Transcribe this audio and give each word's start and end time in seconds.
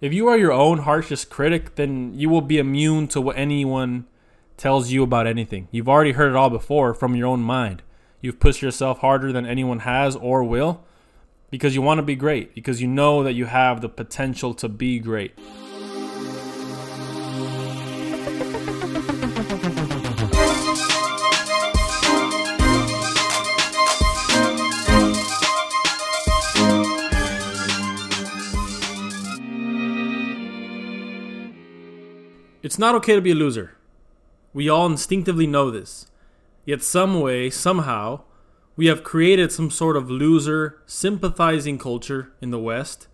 If 0.00 0.14
you 0.14 0.28
are 0.28 0.38
your 0.38 0.52
own 0.52 0.78
harshest 0.78 1.28
critic, 1.28 1.74
then 1.74 2.14
you 2.14 2.30
will 2.30 2.40
be 2.40 2.56
immune 2.56 3.06
to 3.08 3.20
what 3.20 3.36
anyone 3.36 4.06
tells 4.56 4.90
you 4.90 5.02
about 5.02 5.26
anything. 5.26 5.68
You've 5.70 5.90
already 5.90 6.12
heard 6.12 6.30
it 6.30 6.36
all 6.36 6.48
before 6.48 6.94
from 6.94 7.14
your 7.14 7.26
own 7.26 7.42
mind. 7.42 7.82
You've 8.22 8.40
pushed 8.40 8.62
yourself 8.62 9.00
harder 9.00 9.30
than 9.30 9.44
anyone 9.44 9.80
has 9.80 10.16
or 10.16 10.42
will 10.42 10.84
because 11.50 11.74
you 11.74 11.82
want 11.82 11.98
to 11.98 12.02
be 12.02 12.16
great, 12.16 12.54
because 12.54 12.80
you 12.80 12.88
know 12.88 13.22
that 13.22 13.34
you 13.34 13.44
have 13.44 13.82
the 13.82 13.90
potential 13.90 14.54
to 14.54 14.70
be 14.70 15.00
great. 15.00 15.38
Not 32.80 32.96
okay 32.96 33.14
to 33.14 33.20
be 33.20 33.30
a 33.30 33.36
loser. 33.36 33.76
We 34.52 34.68
all 34.68 34.86
instinctively 34.86 35.46
know 35.46 35.70
this. 35.70 36.06
Yet, 36.64 36.82
some 36.82 37.20
way, 37.20 37.50
somehow, 37.50 38.22
we 38.74 38.86
have 38.86 39.04
created 39.04 39.52
some 39.52 39.70
sort 39.70 39.96
of 39.96 40.10
loser, 40.10 40.80
sympathizing 40.86 41.78
culture 41.78 42.32
in 42.40 42.50
the 42.50 42.58
West 42.58 43.06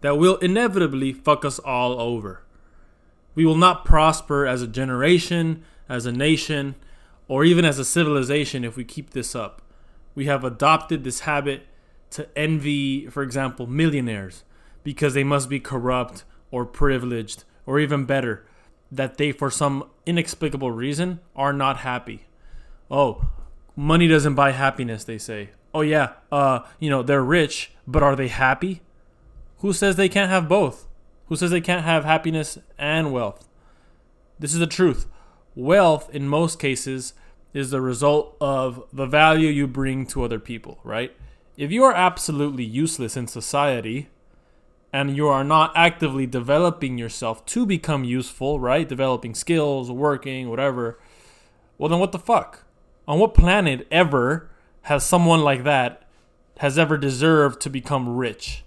that 0.00 0.18
will 0.18 0.36
inevitably 0.38 1.12
fuck 1.12 1.44
us 1.44 1.58
all 1.58 2.00
over. 2.00 2.42
We 3.34 3.44
will 3.44 3.56
not 3.56 3.84
prosper 3.84 4.46
as 4.46 4.62
a 4.62 4.66
generation, 4.66 5.64
as 5.88 6.06
a 6.06 6.12
nation, 6.12 6.74
or 7.28 7.44
even 7.44 7.64
as 7.64 7.78
a 7.78 7.84
civilization 7.84 8.64
if 8.64 8.76
we 8.76 8.84
keep 8.84 9.10
this 9.10 9.34
up. 9.34 9.62
We 10.14 10.26
have 10.26 10.42
adopted 10.42 11.04
this 11.04 11.20
habit 11.20 11.66
to 12.10 12.28
envy, 12.36 13.06
for 13.06 13.22
example, 13.22 13.66
millionaires 13.66 14.44
because 14.82 15.14
they 15.14 15.24
must 15.24 15.48
be 15.48 15.60
corrupt 15.60 16.24
or 16.50 16.64
privileged, 16.64 17.44
or 17.66 17.78
even 17.78 18.04
better, 18.04 18.44
that 18.90 19.16
they, 19.16 19.32
for 19.32 19.50
some 19.50 19.88
inexplicable 20.06 20.70
reason, 20.70 21.20
are 21.36 21.52
not 21.52 21.78
happy. 21.78 22.26
Oh, 22.90 23.28
money 23.76 24.08
doesn't 24.08 24.34
buy 24.34 24.50
happiness, 24.50 25.04
they 25.04 25.18
say. 25.18 25.50
Oh, 25.72 25.82
yeah, 25.82 26.12
uh, 26.32 26.60
you 26.78 26.90
know, 26.90 27.02
they're 27.02 27.22
rich, 27.22 27.72
but 27.86 28.02
are 28.02 28.16
they 28.16 28.28
happy? 28.28 28.82
Who 29.58 29.72
says 29.72 29.96
they 29.96 30.08
can't 30.08 30.30
have 30.30 30.48
both? 30.48 30.88
Who 31.26 31.36
says 31.36 31.50
they 31.50 31.60
can't 31.60 31.84
have 31.84 32.04
happiness 32.04 32.58
and 32.76 33.12
wealth? 33.12 33.46
This 34.38 34.52
is 34.52 34.58
the 34.58 34.66
truth. 34.66 35.06
Wealth, 35.54 36.12
in 36.12 36.28
most 36.28 36.58
cases, 36.58 37.14
is 37.52 37.70
the 37.70 37.80
result 37.80 38.36
of 38.40 38.84
the 38.92 39.06
value 39.06 39.48
you 39.48 39.66
bring 39.66 40.06
to 40.06 40.24
other 40.24 40.40
people, 40.40 40.80
right? 40.82 41.14
If 41.56 41.70
you 41.70 41.84
are 41.84 41.92
absolutely 41.92 42.64
useless 42.64 43.16
in 43.16 43.26
society, 43.26 44.08
and 44.92 45.16
you 45.16 45.28
are 45.28 45.44
not 45.44 45.72
actively 45.76 46.26
developing 46.26 46.98
yourself 46.98 47.44
to 47.46 47.64
become 47.64 48.04
useful, 48.04 48.58
right? 48.58 48.88
Developing 48.88 49.34
skills, 49.34 49.90
working, 49.90 50.48
whatever, 50.48 50.98
well, 51.80 51.88
then 51.88 51.98
what 51.98 52.12
the 52.12 52.18
fuck? 52.18 52.64
On 53.08 53.18
what 53.18 53.32
planet 53.32 53.86
ever 53.90 54.50
has 54.82 55.02
someone 55.02 55.40
like 55.40 55.64
that 55.64 56.02
has 56.58 56.78
ever 56.78 56.98
deserved 56.98 57.58
to 57.62 57.70
become 57.70 58.16
rich? 58.16 58.64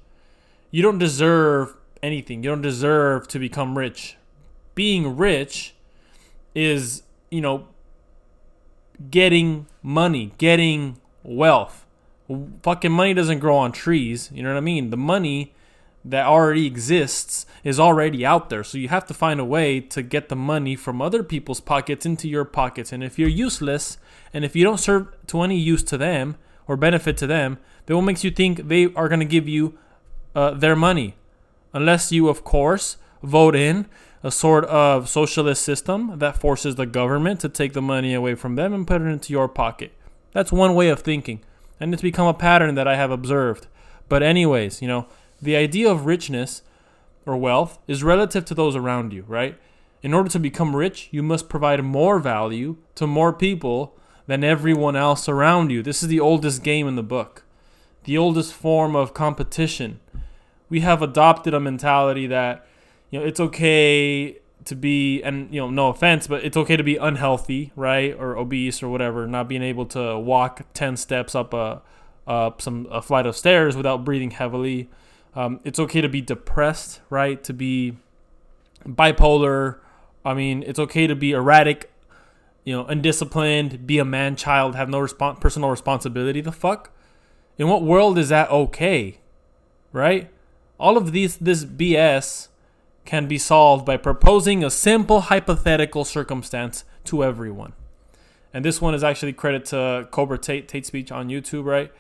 You 0.72 0.82
don't 0.82 0.98
deserve 0.98 1.76
anything. 2.02 2.44
You 2.44 2.50
don't 2.50 2.64
deserve 2.64 3.28
to 3.28 3.38
become 3.38 3.78
rich. 3.78 4.18
Being 4.74 5.16
rich 5.16 5.76
is, 6.56 7.04
you 7.30 7.40
know, 7.40 7.68
getting 9.12 9.68
money, 9.84 10.34
getting 10.40 10.98
wealth. 11.22 11.86
Fucking 12.64 12.92
money 12.92 13.14
doesn't 13.14 13.38
grow 13.38 13.58
on 13.58 13.72
trees. 13.72 14.32
You 14.34 14.42
know 14.42 14.50
what 14.50 14.58
I 14.58 14.62
mean? 14.62 14.90
The 14.90 14.98
money 14.98 15.54
that 16.06 16.26
already 16.26 16.66
exists 16.66 17.46
is 17.64 17.80
already 17.80 18.26
out 18.26 18.50
there. 18.50 18.64
So 18.64 18.78
you 18.78 18.90
have 18.90 19.06
to 19.08 19.14
find 19.14 19.40
a 19.40 19.46
way 19.46 19.80
to 19.80 20.02
get 20.02 20.30
the 20.30 20.36
money 20.36 20.76
from 20.76 21.02
other 21.02 21.24
people's 21.24 21.62
pockets 21.62 22.06
into 22.06 22.28
your 22.28 22.46
pockets. 22.46 22.92
And 22.92 23.04
if 23.04 23.18
you're 23.18 23.30
useless 23.30 23.98
and 24.34 24.44
if 24.44 24.56
you 24.56 24.64
don't 24.64 24.80
serve 24.80 25.08
to 25.28 25.42
any 25.42 25.58
use 25.58 25.84
to 25.84 25.98
them 25.98 26.36
or 26.68 26.76
benefit 26.76 27.16
to 27.18 27.28
them, 27.28 27.58
then 27.86 27.96
what 27.96 28.04
makes 28.04 28.24
you 28.24 28.32
think 28.32 28.68
they 28.68 28.94
are 28.94 29.08
going 29.08 29.20
to 29.20 29.26
give 29.26 29.48
you 29.48 29.78
uh, 30.36 30.52
their 30.52 30.76
money? 30.76 31.16
Unless 31.74 32.12
you, 32.12 32.28
of 32.28 32.44
course, 32.44 32.98
vote 33.22 33.56
in 33.56 33.88
a 34.22 34.32
sort 34.32 34.66
of 34.66 35.10
socialist 35.10 35.64
system 35.64 36.20
that 36.20 36.40
forces 36.40 36.76
the 36.76 36.86
government 36.86 37.40
to 37.42 37.50
take 37.50 37.74
the 37.74 37.82
money 37.82 38.14
away 38.14 38.36
from 38.36 38.56
them 38.56 38.74
and 38.74 38.88
put 38.88 39.02
it 39.02 39.06
into 39.06 39.34
your 39.34 39.48
pocket. 39.48 39.92
That's 40.32 40.52
one 40.52 40.76
way 40.76 40.90
of 40.90 41.02
thinking. 41.02 41.42
And 41.80 41.94
it's 41.94 42.02
become 42.02 42.28
a 42.28 42.34
pattern 42.34 42.76
that 42.76 42.88
I 42.88 42.96
have 42.96 43.12
observed. 43.12 43.68
But, 44.08 44.24
anyways, 44.24 44.82
you 44.82 44.88
know, 44.88 45.08
the 45.44 45.56
idea 45.56 45.90
of 45.90 46.06
richness 46.06 46.62
or 47.26 47.38
wealth 47.38 47.80
is 47.88 48.04
relative 48.04 48.46
to 48.46 48.56
those 48.56 48.76
around 48.76 49.14
you, 49.14 49.24
right? 49.28 49.58
In 50.02 50.14
order 50.14 50.30
to 50.30 50.40
become 50.40 50.76
rich, 50.76 51.08
you 51.12 51.24
must 51.24 51.50
provide 51.50 51.84
more 51.84 52.20
value 52.20 52.78
to 52.96 53.08
more 53.08 53.32
people 53.32 53.98
than 54.28 54.44
everyone 54.44 54.96
else 54.96 55.30
around 55.30 55.72
you. 55.72 55.82
This 55.82 56.02
is 56.04 56.10
the 56.10 56.20
oldest 56.20 56.64
game 56.64 56.88
in 56.88 56.96
the 56.96 57.04
book, 57.04 57.44
the 58.04 58.18
oldest 58.18 58.54
form 58.54 58.96
of 58.96 59.14
competition. 59.14 60.00
We 60.70 60.82
have 60.82 61.02
adopted 61.02 61.54
a 61.54 61.60
mentality 61.60 62.28
that, 62.28 62.66
you 63.10 63.20
know, 63.20 63.26
it's 63.26 63.40
okay 63.40 64.40
to 64.66 64.76
be, 64.76 65.22
and, 65.24 65.54
you 65.54 65.60
know, 65.62 65.70
no 65.70 65.88
offense, 65.90 66.28
but 66.28 66.44
it's 66.44 66.58
okay 66.58 66.78
to 66.78 66.84
be 66.84 66.98
unhealthy, 66.98 67.72
right? 67.76 68.16
Or 68.18 68.38
obese 68.38 68.82
or 68.82 68.90
whatever, 68.90 69.28
not 69.28 69.48
being 69.48 69.64
able 69.64 69.86
to 69.88 70.18
walk 70.18 70.62
10 70.74 70.98
steps 70.98 71.36
up 71.36 71.54
a, 71.54 71.82
up 72.26 72.62
some 72.62 72.88
a 72.90 73.02
flight 73.02 73.26
of 73.26 73.36
stairs 73.36 73.76
without 73.76 74.06
breathing 74.06 74.32
heavily 74.32 74.90
um, 75.36 75.60
it's 75.64 75.80
okay 75.80 76.02
to 76.02 76.10
be 76.10 76.22
depressed, 76.22 77.02
right? 77.10 77.44
To 77.44 77.54
be 77.54 77.98
bipolar. 78.86 79.80
I 80.24 80.34
mean, 80.34 80.64
it's 80.64 80.80
okay 80.80 81.08
to 81.08 81.16
be 81.16 81.32
erratic, 81.32 81.92
you 82.64 82.74
know, 82.74 82.86
undisciplined, 82.86 83.86
be 83.86 83.98
a 84.00 84.06
man 84.06 84.36
child, 84.36 84.76
have 84.76 84.90
no 84.90 85.06
personal 85.40 85.70
responsibility. 85.70 86.42
The 86.42 86.52
fuck? 86.52 86.92
In 87.58 87.68
what 87.68 87.84
world 87.84 88.18
is 88.18 88.30
that 88.30 88.50
okay? 88.50 89.20
Right? 89.92 90.32
All 90.80 90.98
of 90.98 91.12
these 91.12 91.38
this 91.38 91.66
BS 91.66 92.48
can 93.06 93.28
be 93.28 93.38
solved 93.38 93.86
by 93.86 93.98
proposing 93.98 94.64
a 94.64 94.70
simple 94.70 95.22
hypothetical 95.22 96.06
circumstance 96.06 96.86
to 97.06 97.24
everyone. 97.24 97.74
And 98.54 98.64
this 98.64 98.80
one 98.80 98.94
is 98.94 99.04
actually 99.04 99.34
credit 99.34 99.66
to 99.66 100.08
Cobra 100.12 100.38
Tate, 100.38 100.68
Tate 100.68 100.86
Speech 100.86 101.12
on 101.12 101.28
YouTube, 101.28 101.66
right? 101.66 101.92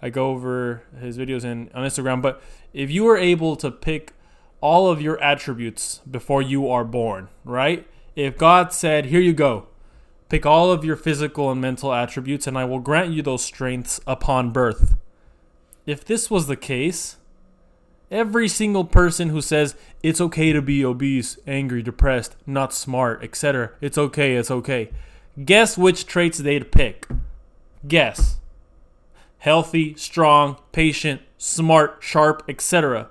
I 0.00 0.10
go 0.10 0.30
over 0.30 0.82
his 1.00 1.18
videos 1.18 1.44
in, 1.44 1.70
on 1.74 1.84
Instagram. 1.84 2.22
But 2.22 2.40
if 2.72 2.90
you 2.90 3.04
were 3.04 3.16
able 3.16 3.56
to 3.56 3.70
pick 3.70 4.12
all 4.60 4.90
of 4.90 5.00
your 5.00 5.20
attributes 5.22 6.00
before 6.10 6.42
you 6.42 6.68
are 6.68 6.84
born, 6.84 7.28
right? 7.44 7.86
If 8.16 8.36
God 8.36 8.72
said, 8.72 9.06
Here 9.06 9.20
you 9.20 9.32
go, 9.32 9.66
pick 10.28 10.44
all 10.44 10.72
of 10.72 10.84
your 10.84 10.96
physical 10.96 11.50
and 11.50 11.60
mental 11.60 11.92
attributes, 11.92 12.46
and 12.46 12.58
I 12.58 12.64
will 12.64 12.80
grant 12.80 13.12
you 13.12 13.22
those 13.22 13.44
strengths 13.44 14.00
upon 14.06 14.50
birth. 14.50 14.96
If 15.86 16.04
this 16.04 16.30
was 16.30 16.46
the 16.46 16.56
case, 16.56 17.16
every 18.10 18.48
single 18.48 18.84
person 18.84 19.28
who 19.28 19.40
says 19.40 19.74
it's 20.02 20.20
okay 20.20 20.52
to 20.52 20.60
be 20.60 20.84
obese, 20.84 21.38
angry, 21.46 21.82
depressed, 21.82 22.36
not 22.46 22.72
smart, 22.72 23.22
etc., 23.22 23.70
it's 23.80 23.96
okay, 23.96 24.34
it's 24.34 24.50
okay, 24.50 24.90
guess 25.44 25.78
which 25.78 26.06
traits 26.06 26.38
they'd 26.38 26.72
pick? 26.72 27.06
Guess 27.86 28.38
healthy, 29.38 29.94
strong, 29.94 30.58
patient, 30.72 31.22
smart, 31.38 31.98
sharp, 32.00 32.42
etc. 32.48 33.08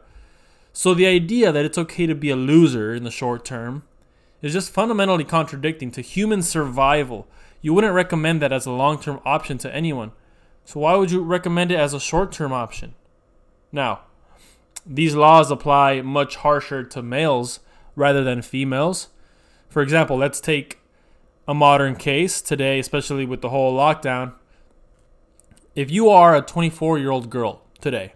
So 0.73 0.93
the 0.93 1.07
idea 1.07 1.51
that 1.51 1.65
it's 1.65 1.77
okay 1.77 2.05
to 2.05 2.13
be 2.13 2.29
a 2.29 2.35
loser 2.35 2.93
in 2.93 3.03
the 3.03 3.11
short 3.11 3.43
term 3.43 3.83
is 4.41 4.53
just 4.53 4.71
fundamentally 4.71 5.23
contradicting 5.23 5.89
to 5.91 6.01
human 6.01 6.43
survival. 6.43 7.27
You 7.61 7.73
wouldn't 7.73 7.93
recommend 7.93 8.41
that 8.41 8.53
as 8.53 8.65
a 8.65 8.71
long 8.71 8.99
term 8.99 9.19
option 9.25 9.57
to 9.59 9.73
anyone. 9.73 10.11
So 10.65 10.81
why 10.81 10.95
would 10.95 11.09
you 11.09 11.21
recommend 11.21 11.71
it 11.71 11.79
as 11.79 11.93
a 11.93 11.99
short 11.99 12.31
term 12.31 12.53
option? 12.53 12.93
Now, 13.71 14.01
these 14.85 15.15
laws 15.15 15.49
apply 15.49 16.01
much 16.01 16.37
harsher 16.37 16.83
to 16.83 17.01
males 17.01 17.61
rather 17.95 18.23
than 18.23 18.41
females. 18.41 19.07
For 19.67 19.81
example, 19.81 20.17
let's 20.17 20.39
take 20.39 20.79
a 21.47 21.53
modern 21.53 21.95
case 21.95 22.41
today, 22.41 22.77
especially 22.79 23.25
with 23.25 23.41
the 23.41 23.49
whole 23.49 23.75
lockdown 23.75 24.33
if 25.77 25.91
you 25.91 26.09
are 26.09 26.35
a 26.35 26.41
24 26.41 26.97
year 26.97 27.11
old 27.11 27.29
girl 27.29 27.61
today, 27.79 28.13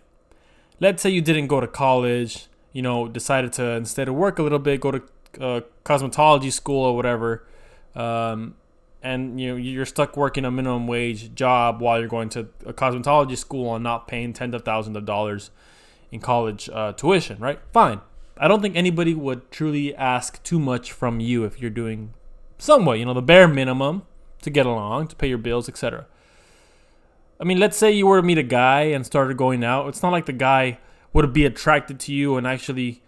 let's 0.81 1.01
say 1.01 1.09
you 1.09 1.21
didn't 1.21 1.47
go 1.47 1.61
to 1.61 1.67
college, 1.67 2.47
you 2.73 2.81
know, 2.81 3.07
decided 3.07 3.53
to 3.53 3.63
instead 3.71 4.09
of 4.09 4.15
work 4.15 4.39
a 4.39 4.43
little 4.43 4.59
bit, 4.59 4.81
go 4.81 4.91
to 4.91 5.01
uh, 5.39 5.61
cosmetology 5.85 6.51
school 6.51 6.83
or 6.83 6.95
whatever, 6.95 7.47
um, 7.95 8.55
and 9.01 9.39
you 9.39 9.51
know 9.51 9.55
you're 9.55 9.85
stuck 9.85 10.17
working 10.17 10.43
a 10.43 10.51
minimum 10.51 10.87
wage 10.87 11.33
job 11.33 11.79
while 11.79 11.99
you're 11.99 12.09
going 12.09 12.27
to 12.29 12.49
a 12.65 12.73
cosmetology 12.73 13.37
school 13.37 13.73
and 13.73 13.83
not 13.83 14.07
paying 14.07 14.33
tens 14.33 14.53
of 14.53 14.65
thousands 14.65 14.97
of 14.97 15.05
dollars 15.05 15.51
in 16.11 16.19
college 16.19 16.69
uh, 16.73 16.91
tuition, 16.91 17.39
right? 17.39 17.59
Fine. 17.71 18.01
I 18.37 18.47
don't 18.47 18.61
think 18.61 18.75
anybody 18.75 19.13
would 19.13 19.51
truly 19.51 19.95
ask 19.95 20.41
too 20.43 20.59
much 20.59 20.91
from 20.91 21.19
you 21.19 21.45
if 21.45 21.61
you're 21.61 21.69
doing 21.69 22.13
somewhat, 22.57 22.97
you 22.99 23.05
know, 23.05 23.13
the 23.13 23.21
bare 23.21 23.47
minimum 23.47 24.03
to 24.41 24.49
get 24.49 24.65
along, 24.65 25.07
to 25.07 25.15
pay 25.15 25.27
your 25.27 25.37
bills, 25.37 25.69
etc. 25.69 26.07
I 27.41 27.43
mean, 27.43 27.57
let's 27.57 27.75
say 27.75 27.91
you 27.91 28.05
were 28.05 28.21
to 28.21 28.25
meet 28.25 28.37
a 28.37 28.43
guy 28.43 28.81
and 28.81 29.03
started 29.03 29.35
going 29.35 29.63
out. 29.63 29.87
It's 29.87 30.03
not 30.03 30.11
like 30.11 30.27
the 30.27 30.33
guy 30.33 30.77
would 31.11 31.33
be 31.33 31.43
attracted 31.43 31.99
to 32.01 32.13
you 32.13 32.37
and 32.37 32.45
actually 32.45 33.01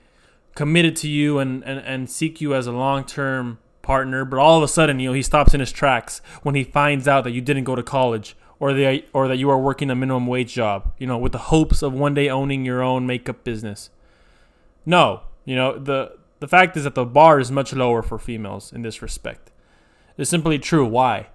committed 0.55 0.95
to 0.97 1.07
you 1.07 1.37
and, 1.37 1.63
and, 1.63 1.79
and 1.79 2.09
seek 2.09 2.41
you 2.41 2.55
as 2.55 2.65
a 2.65 2.71
long 2.71 3.05
term 3.05 3.59
partner, 3.83 4.25
but 4.25 4.39
all 4.39 4.57
of 4.57 4.63
a 4.63 4.67
sudden, 4.67 4.99
you 4.99 5.09
know, 5.09 5.13
he 5.13 5.21
stops 5.21 5.53
in 5.53 5.59
his 5.59 5.71
tracks 5.71 6.21
when 6.41 6.55
he 6.55 6.63
finds 6.63 7.07
out 7.07 7.23
that 7.25 7.31
you 7.31 7.41
didn't 7.41 7.65
go 7.65 7.75
to 7.75 7.83
college 7.83 8.35
or 8.59 8.73
the 8.73 9.03
or 9.13 9.27
that 9.27 9.37
you 9.37 9.49
are 9.51 9.59
working 9.59 9.91
a 9.91 9.95
minimum 9.95 10.25
wage 10.25 10.53
job, 10.53 10.91
you 10.97 11.05
know, 11.05 11.17
with 11.17 11.31
the 11.31 11.37
hopes 11.37 11.83
of 11.83 11.93
one 11.93 12.15
day 12.15 12.29
owning 12.29 12.65
your 12.65 12.81
own 12.81 13.05
makeup 13.05 13.43
business. 13.43 13.91
No, 14.85 15.21
you 15.45 15.55
know, 15.55 15.77
the 15.77 16.17
the 16.39 16.47
fact 16.47 16.75
is 16.75 16.85
that 16.85 16.95
the 16.95 17.05
bar 17.05 17.39
is 17.39 17.51
much 17.51 17.73
lower 17.73 18.01
for 18.01 18.17
females 18.17 18.73
in 18.73 18.81
this 18.81 19.01
respect. 19.01 19.51
It's 20.17 20.29
simply 20.29 20.57
true. 20.59 20.85
Why? 20.85 21.27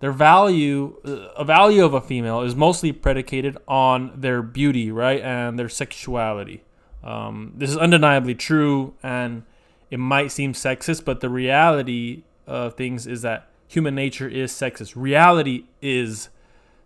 Their 0.00 0.12
value, 0.12 0.96
a 1.04 1.44
value 1.44 1.84
of 1.84 1.92
a 1.92 2.00
female, 2.00 2.42
is 2.42 2.54
mostly 2.54 2.92
predicated 2.92 3.56
on 3.66 4.12
their 4.14 4.42
beauty, 4.42 4.92
right, 4.92 5.20
and 5.20 5.58
their 5.58 5.68
sexuality. 5.68 6.62
Um, 7.02 7.52
this 7.56 7.70
is 7.70 7.76
undeniably 7.76 8.34
true, 8.34 8.94
and 9.02 9.42
it 9.90 9.98
might 9.98 10.30
seem 10.30 10.52
sexist, 10.52 11.04
but 11.04 11.20
the 11.20 11.28
reality 11.28 12.22
of 12.46 12.74
things 12.74 13.06
is 13.06 13.22
that 13.22 13.48
human 13.66 13.94
nature 13.94 14.28
is 14.28 14.52
sexist. 14.52 14.92
Reality 14.94 15.64
is 15.82 16.28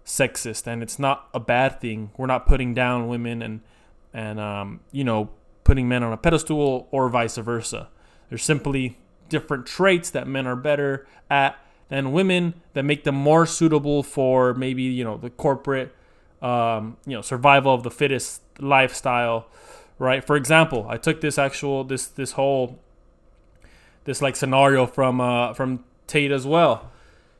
sexist, 0.04 0.66
and 0.66 0.82
it's 0.82 0.98
not 0.98 1.28
a 1.34 1.40
bad 1.40 1.80
thing. 1.80 2.10
We're 2.16 2.26
not 2.26 2.46
putting 2.46 2.74
down 2.74 3.08
women 3.08 3.42
and 3.42 3.60
and 4.14 4.38
um, 4.40 4.80
you 4.90 5.04
know 5.04 5.30
putting 5.64 5.88
men 5.88 6.02
on 6.02 6.12
a 6.12 6.16
pedestal 6.16 6.88
or 6.90 7.08
vice 7.08 7.36
versa. 7.36 7.88
There's 8.28 8.42
simply 8.42 8.98
different 9.28 9.66
traits 9.66 10.10
that 10.10 10.26
men 10.26 10.46
are 10.46 10.56
better 10.56 11.06
at 11.30 11.56
than 11.92 12.12
women 12.12 12.54
that 12.72 12.84
make 12.84 13.04
them 13.04 13.14
more 13.14 13.46
suitable 13.46 14.02
for 14.02 14.54
maybe 14.54 14.82
you 14.82 15.04
know 15.04 15.16
the 15.16 15.30
corporate 15.30 15.94
um, 16.40 16.96
you 17.06 17.14
know 17.14 17.22
survival 17.22 17.74
of 17.74 17.82
the 17.82 17.90
fittest 17.90 18.42
lifestyle 18.58 19.46
right 19.98 20.24
for 20.24 20.36
example 20.36 20.86
i 20.88 20.96
took 20.96 21.20
this 21.20 21.38
actual 21.38 21.84
this 21.84 22.06
this 22.06 22.32
whole 22.32 22.78
this 24.04 24.22
like 24.22 24.36
scenario 24.36 24.86
from 24.86 25.20
uh, 25.20 25.54
from 25.54 25.84
Tate 26.06 26.32
as 26.32 26.46
well. 26.46 26.90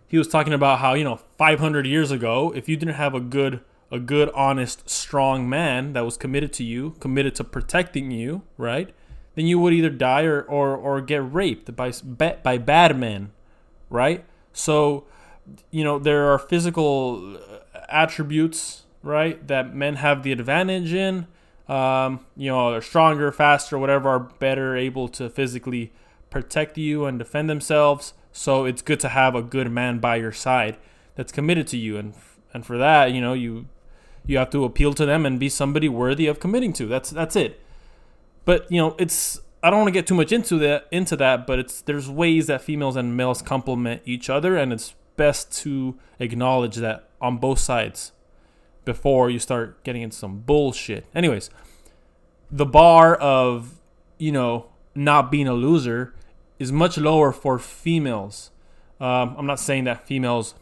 He 0.07 0.19
was 0.19 0.29
talking 0.29 0.53
about 0.53 0.79
how 0.79 0.95
you 0.95 1.05
know 1.05 1.21
500 1.39 1.87
years 1.87 2.11
ago, 2.11 2.53
if 2.55 2.69
you 2.69 2.77
didn't 2.77 2.95
have 2.95 3.15
a 3.15 3.21
good 3.21 3.61
a 3.91 3.99
good, 3.99 4.31
honest, 4.35 4.89
strong 4.89 5.47
man 5.49 5.93
that 5.93 6.03
was 6.03 6.17
committed 6.17 6.51
to 6.55 6.65
you, 6.65 6.93
committed 6.99 7.35
to 7.35 7.45
protecting 7.45 8.11
you, 8.11 8.41
right? 8.57 8.95
Then 9.35 9.45
you 9.45 9.59
would 9.59 9.75
either 9.75 9.91
die 9.91 10.23
or 10.23 10.43
or, 10.43 10.77
or 10.77 11.01
get 11.01 11.33
raped 11.33 11.75
by 11.77 11.93
by 12.43 12.59
bad 12.59 12.99
men, 12.99 13.33
right? 13.91 14.25
So, 14.53 15.05
you 15.71 15.83
know 15.85 15.99
there 15.99 16.33
are 16.33 16.39
physical 16.39 17.37
uh, 17.37 17.79
attributes, 17.89 18.85
right, 19.03 19.47
that 19.49 19.75
men 19.75 19.97
have 19.97 20.23
the 20.23 20.33
advantage 20.33 20.93
in. 20.93 21.27
Um, 21.69 22.27
you 22.37 22.51
know, 22.51 22.73
they're 22.73 22.83
stronger, 22.83 23.31
faster, 23.33 23.79
whatever, 23.79 24.09
are 24.09 24.19
better 24.19 24.77
able 24.77 25.09
to 25.09 25.31
physically 25.31 25.93
protect 26.31 26.77
you 26.77 27.05
and 27.05 27.19
defend 27.19 27.49
themselves. 27.49 28.15
So 28.33 28.65
it's 28.65 28.83
good 28.83 29.01
to 29.01 29.09
have 29.09 29.35
a 29.35 29.43
good 29.43 29.71
man 29.71 29.99
by 29.99 30.17
your 30.17 30.33
side 30.33 30.77
that's 31.15 31.33
committed 31.33 31.67
to 31.69 31.77
you, 31.77 31.97
and 31.99 32.15
and 32.55 32.65
for 32.65 32.79
that, 32.79 33.13
you 33.13 33.21
know, 33.21 33.35
you 33.35 33.67
you 34.27 34.39
have 34.39 34.51
to 34.51 34.65
appeal 34.65 34.95
to 34.95 35.07
them 35.07 35.27
and 35.27 35.39
be 35.39 35.49
somebody 35.49 35.89
worthy 35.89 36.27
of 36.27 36.41
committing 36.41 36.73
to. 36.75 36.87
That's 36.87 37.11
that's 37.11 37.37
it. 37.37 37.61
But 38.45 38.71
you 38.71 38.79
know, 38.79 38.97
it's 38.99 39.41
I 39.63 39.71
don't 39.71 39.79
want 39.81 39.89
to 39.89 39.93
get 39.93 40.07
too 40.07 40.15
much 40.15 40.33
into 40.33 40.59
that 40.59 40.89
into 40.91 41.17
that, 41.17 41.47
but 41.47 41.59
it's 41.59 41.81
there's 41.83 42.11
ways 42.11 42.49
that 42.49 42.63
females 42.63 42.97
and 42.97 43.17
males 43.17 43.43
complement 43.43 44.03
each 44.05 44.29
other, 44.29 44.57
and 44.57 44.73
it's 44.73 44.95
best 45.17 45.53
to 45.63 45.97
acknowledge 46.19 46.77
that 46.77 47.09
on 47.21 47.39
both 47.39 47.59
sides 47.59 48.13
before 48.85 49.31
you 49.31 49.39
start 49.39 49.83
getting 49.85 50.03
into 50.03 50.17
some 50.17 50.41
bullshit. 50.41 51.07
Anyways, 51.15 51.49
the 52.51 52.67
bar 52.67 53.15
of 53.15 53.75
you 54.19 54.33
know 54.33 54.67
not 54.95 55.31
being 55.31 55.47
a 55.47 55.55
loser 55.55 56.15
is 56.59 56.73
much 56.73 56.99
lower 56.99 57.33
for 57.33 57.59
females. 57.59 58.51
Um, 59.01 59.35
I'm 59.39 59.47
not 59.47 59.61
saying 59.61 59.85
that 59.85 60.07
females 60.07 60.55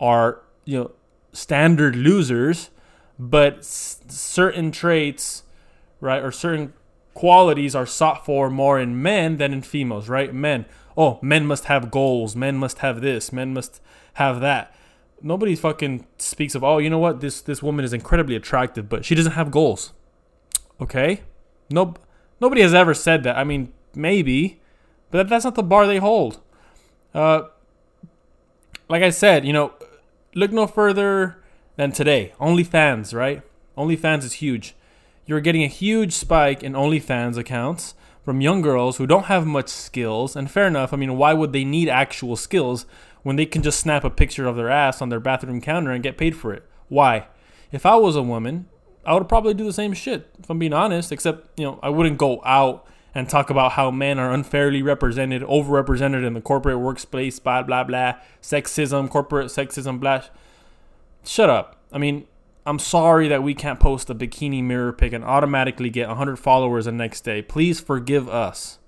are 0.00 0.40
you 0.64 0.78
know 0.78 0.90
standard 1.32 1.94
losers, 1.94 2.70
but 3.18 3.58
s- 3.58 4.00
certain 4.08 4.70
traits, 4.70 5.42
right, 6.00 6.22
or 6.22 6.32
certain 6.32 6.72
qualities 7.16 7.74
are 7.74 7.86
sought 7.86 8.26
for 8.26 8.50
more 8.50 8.78
in 8.78 9.02
men 9.02 9.38
than 9.38 9.52
in 9.52 9.62
females, 9.62 10.06
right? 10.06 10.34
Men, 10.34 10.66
oh, 10.98 11.18
men 11.22 11.46
must 11.46 11.64
have 11.64 11.90
goals. 11.90 12.36
Men 12.36 12.58
must 12.58 12.78
have 12.78 13.00
this. 13.00 13.32
Men 13.32 13.54
must 13.54 13.80
have 14.14 14.40
that. 14.40 14.74
Nobody 15.22 15.56
fucking 15.56 16.06
speaks 16.18 16.54
of, 16.54 16.62
oh, 16.62 16.76
you 16.76 16.90
know 16.90 16.98
what? 16.98 17.20
This 17.20 17.40
this 17.40 17.62
woman 17.62 17.86
is 17.86 17.94
incredibly 17.94 18.36
attractive, 18.36 18.90
but 18.90 19.06
she 19.06 19.14
doesn't 19.14 19.32
have 19.32 19.50
goals. 19.50 19.94
Okay, 20.78 21.22
nope. 21.70 21.98
Nobody 22.38 22.60
has 22.60 22.74
ever 22.74 22.92
said 22.92 23.22
that. 23.22 23.38
I 23.38 23.44
mean, 23.44 23.72
maybe, 23.94 24.60
but 25.10 25.26
that's 25.26 25.46
not 25.46 25.54
the 25.54 25.62
bar 25.62 25.86
they 25.86 25.96
hold. 25.96 26.42
Uh, 27.14 27.44
like 28.90 29.02
I 29.02 29.08
said, 29.08 29.46
you 29.46 29.54
know, 29.54 29.72
look 30.34 30.52
no 30.52 30.66
further 30.66 31.42
than 31.76 31.92
today. 31.92 32.34
OnlyFans, 32.38 33.14
right? 33.14 33.40
OnlyFans 33.78 34.22
is 34.24 34.34
huge. 34.34 34.74
You're 35.26 35.40
getting 35.40 35.64
a 35.64 35.68
huge 35.68 36.12
spike 36.12 36.62
in 36.62 36.74
OnlyFans 36.74 37.36
accounts 37.36 37.94
from 38.24 38.40
young 38.40 38.60
girls 38.60 38.96
who 38.96 39.06
don't 39.08 39.26
have 39.26 39.44
much 39.44 39.68
skills. 39.68 40.36
And 40.36 40.48
fair 40.48 40.68
enough, 40.68 40.92
I 40.92 40.96
mean, 40.96 41.16
why 41.16 41.32
would 41.32 41.52
they 41.52 41.64
need 41.64 41.88
actual 41.88 42.36
skills 42.36 42.86
when 43.24 43.34
they 43.34 43.44
can 43.44 43.62
just 43.62 43.80
snap 43.80 44.04
a 44.04 44.10
picture 44.10 44.46
of 44.46 44.54
their 44.54 44.70
ass 44.70 45.02
on 45.02 45.08
their 45.08 45.18
bathroom 45.18 45.60
counter 45.60 45.90
and 45.90 46.02
get 46.02 46.16
paid 46.16 46.36
for 46.36 46.54
it? 46.54 46.64
Why? 46.88 47.26
If 47.72 47.84
I 47.84 47.96
was 47.96 48.14
a 48.14 48.22
woman, 48.22 48.66
I 49.04 49.14
would 49.14 49.28
probably 49.28 49.54
do 49.54 49.64
the 49.64 49.72
same 49.72 49.94
shit, 49.94 50.28
if 50.38 50.48
I'm 50.48 50.60
being 50.60 50.72
honest, 50.72 51.10
except, 51.10 51.58
you 51.58 51.64
know, 51.64 51.80
I 51.82 51.88
wouldn't 51.88 52.18
go 52.18 52.40
out 52.44 52.86
and 53.12 53.28
talk 53.28 53.50
about 53.50 53.72
how 53.72 53.90
men 53.90 54.18
are 54.20 54.32
unfairly 54.32 54.82
represented, 54.82 55.42
overrepresented 55.42 56.24
in 56.24 56.34
the 56.34 56.40
corporate 56.40 56.78
workplace, 56.78 57.38
blah, 57.40 57.62
blah, 57.62 57.82
blah, 57.82 58.14
sexism, 58.42 59.10
corporate 59.10 59.46
sexism, 59.46 59.98
blah. 59.98 60.22
Shut 61.24 61.50
up. 61.50 61.80
I 61.92 61.98
mean, 61.98 62.26
I'm 62.66 62.80
sorry 62.80 63.28
that 63.28 63.44
we 63.44 63.54
can't 63.54 63.78
post 63.78 64.10
a 64.10 64.14
bikini 64.14 64.62
mirror 64.62 64.92
pic 64.92 65.12
and 65.12 65.24
automatically 65.24 65.88
get 65.88 66.08
100 66.08 66.36
followers 66.36 66.86
the 66.86 66.92
next 66.92 67.20
day. 67.20 67.40
Please 67.40 67.78
forgive 67.78 68.28
us. 68.28 68.80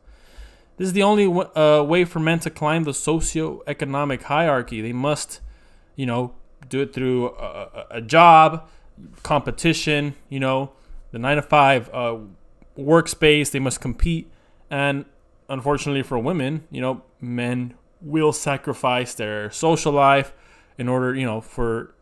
This 0.78 0.88
is 0.88 0.92
the 0.94 1.04
only 1.04 1.26
uh, 1.26 1.84
way 1.84 2.04
for 2.04 2.19
men 2.19 2.40
to 2.40 2.50
climb 2.50 2.82
the 2.84 2.92
socio-economic 2.92 4.22
hierarchy. 4.22 4.80
They 4.80 4.92
must, 4.92 5.40
you 5.94 6.06
know, 6.06 6.34
do 6.69 6.80
it 6.80 6.92
through 6.92 7.28
a, 7.30 7.86
a 7.92 8.00
job, 8.00 8.69
competition, 9.22 10.14
you 10.28 10.40
know, 10.40 10.72
the 11.12 11.19
nine 11.20 11.36
to 11.36 11.42
five 11.42 11.88
uh, 11.92 12.16
workspace, 12.76 13.52
they 13.52 13.60
must 13.60 13.80
compete. 13.80 14.28
And 14.70 15.04
unfortunately 15.48 16.02
for 16.02 16.19
women, 16.19 16.66
you 16.70 16.80
know, 16.80 17.02
men 17.20 17.75
will 18.00 18.32
sacrifice 18.32 19.14
their 19.14 19.50
social 19.50 19.92
life 19.92 20.32
in 20.76 20.88
order, 20.88 21.14
you 21.14 21.25
know, 21.25 21.40
for 21.40 21.94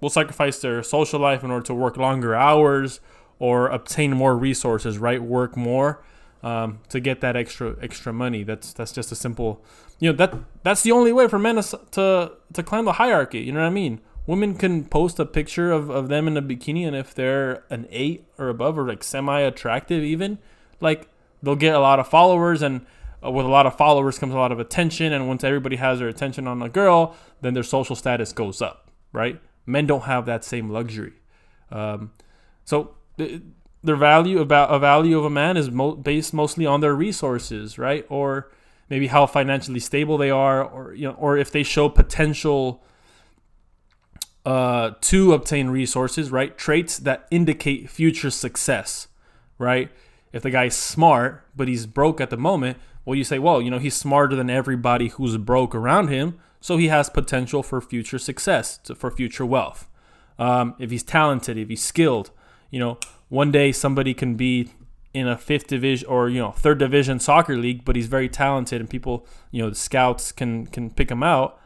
will 0.00 0.10
sacrifice 0.10 0.58
their 0.60 0.82
social 0.82 1.20
life 1.20 1.44
in 1.44 1.50
order 1.50 1.64
to 1.66 1.74
work 1.74 1.96
longer 1.96 2.34
hours 2.34 3.00
or 3.38 3.68
obtain 3.68 4.12
more 4.12 4.36
resources, 4.36 4.98
right? 4.98 5.22
Work 5.22 5.56
more 5.56 6.02
um, 6.42 6.80
to 6.88 7.00
get 7.00 7.20
that 7.20 7.36
extra 7.36 7.76
extra 7.82 8.12
money. 8.12 8.42
That's 8.42 8.72
that's 8.72 8.92
just 8.92 9.12
a 9.12 9.16
simple, 9.16 9.62
you 9.98 10.10
know, 10.10 10.16
that 10.16 10.34
that's 10.62 10.82
the 10.82 10.92
only 10.92 11.12
way 11.12 11.28
for 11.28 11.38
men 11.38 11.56
to 11.56 11.80
to, 11.92 12.32
to 12.52 12.62
climb 12.62 12.84
the 12.84 12.94
hierarchy. 12.94 13.40
You 13.40 13.52
know 13.52 13.60
what 13.60 13.66
I 13.66 13.70
mean? 13.70 14.00
women 14.30 14.54
can 14.54 14.84
post 14.84 15.18
a 15.18 15.26
picture 15.26 15.72
of, 15.72 15.90
of 15.90 16.08
them 16.08 16.28
in 16.28 16.36
a 16.36 16.42
bikini 16.42 16.86
and 16.86 16.94
if 16.94 17.12
they're 17.12 17.64
an 17.68 17.84
eight 17.90 18.24
or 18.38 18.48
above 18.48 18.78
or 18.78 18.86
like 18.86 19.02
semi 19.02 19.40
attractive 19.40 20.04
even 20.04 20.38
like 20.80 21.08
they'll 21.42 21.56
get 21.56 21.74
a 21.74 21.80
lot 21.80 21.98
of 21.98 22.06
followers 22.06 22.62
and 22.62 22.86
uh, 23.24 23.30
with 23.30 23.44
a 23.44 23.48
lot 23.48 23.66
of 23.66 23.76
followers 23.76 24.20
comes 24.20 24.32
a 24.32 24.36
lot 24.36 24.52
of 24.52 24.60
attention 24.60 25.12
and 25.12 25.26
once 25.26 25.42
everybody 25.42 25.76
has 25.76 25.98
their 25.98 26.06
attention 26.08 26.46
on 26.46 26.62
a 26.62 26.68
girl 26.68 27.16
then 27.40 27.54
their 27.54 27.64
social 27.64 27.96
status 27.96 28.32
goes 28.32 28.62
up 28.62 28.88
right 29.12 29.40
men 29.66 29.86
don't 29.86 30.04
have 30.04 30.26
that 30.26 30.44
same 30.44 30.68
luxury 30.68 31.12
um, 31.70 32.10
so 32.64 32.94
th- 33.18 33.42
their 33.82 33.96
value 33.96 34.40
about 34.40 34.72
a 34.72 34.78
value 34.78 35.18
of 35.18 35.24
a 35.24 35.30
man 35.30 35.56
is 35.56 35.70
mo- 35.70 35.94
based 35.94 36.34
mostly 36.34 36.66
on 36.66 36.80
their 36.80 36.94
resources 36.94 37.78
right 37.78 38.04
or 38.08 38.50
maybe 38.88 39.06
how 39.06 39.26
financially 39.26 39.80
stable 39.80 40.18
they 40.18 40.30
are 40.30 40.62
or 40.62 40.94
you 40.94 41.06
know 41.06 41.14
or 41.14 41.36
if 41.36 41.50
they 41.50 41.62
show 41.62 41.88
potential 41.88 42.82
uh, 44.44 44.92
to 45.00 45.32
obtain 45.32 45.68
resources, 45.68 46.30
right? 46.30 46.56
Traits 46.56 46.98
that 46.98 47.26
indicate 47.30 47.90
future 47.90 48.30
success, 48.30 49.08
right? 49.58 49.90
If 50.32 50.42
the 50.42 50.50
guy's 50.50 50.76
smart, 50.76 51.44
but 51.54 51.68
he's 51.68 51.86
broke 51.86 52.20
at 52.20 52.30
the 52.30 52.36
moment, 52.36 52.78
well, 53.04 53.16
you 53.16 53.24
say, 53.24 53.38
well, 53.38 53.60
you 53.60 53.70
know, 53.70 53.78
he's 53.78 53.96
smarter 53.96 54.36
than 54.36 54.50
everybody 54.50 55.08
who's 55.08 55.36
broke 55.36 55.74
around 55.74 56.08
him, 56.08 56.38
so 56.60 56.76
he 56.76 56.88
has 56.88 57.08
potential 57.10 57.62
for 57.62 57.80
future 57.80 58.18
success, 58.18 58.80
for 58.94 59.10
future 59.10 59.46
wealth. 59.46 59.88
Um, 60.38 60.74
if 60.78 60.90
he's 60.90 61.02
talented, 61.02 61.58
if 61.58 61.68
he's 61.68 61.82
skilled, 61.82 62.30
you 62.70 62.78
know, 62.78 62.98
one 63.28 63.50
day 63.50 63.72
somebody 63.72 64.14
can 64.14 64.34
be 64.34 64.70
in 65.12 65.26
a 65.26 65.36
fifth 65.36 65.66
division 65.66 66.08
or 66.08 66.28
you 66.28 66.38
know 66.38 66.52
third 66.52 66.78
division 66.78 67.18
soccer 67.18 67.56
league, 67.56 67.84
but 67.84 67.96
he's 67.96 68.06
very 68.06 68.28
talented, 68.28 68.80
and 68.80 68.88
people, 68.88 69.26
you 69.50 69.62
know, 69.62 69.70
the 69.70 69.76
scouts 69.76 70.32
can 70.32 70.66
can 70.66 70.90
pick 70.90 71.10
him 71.10 71.22
out. 71.22 71.58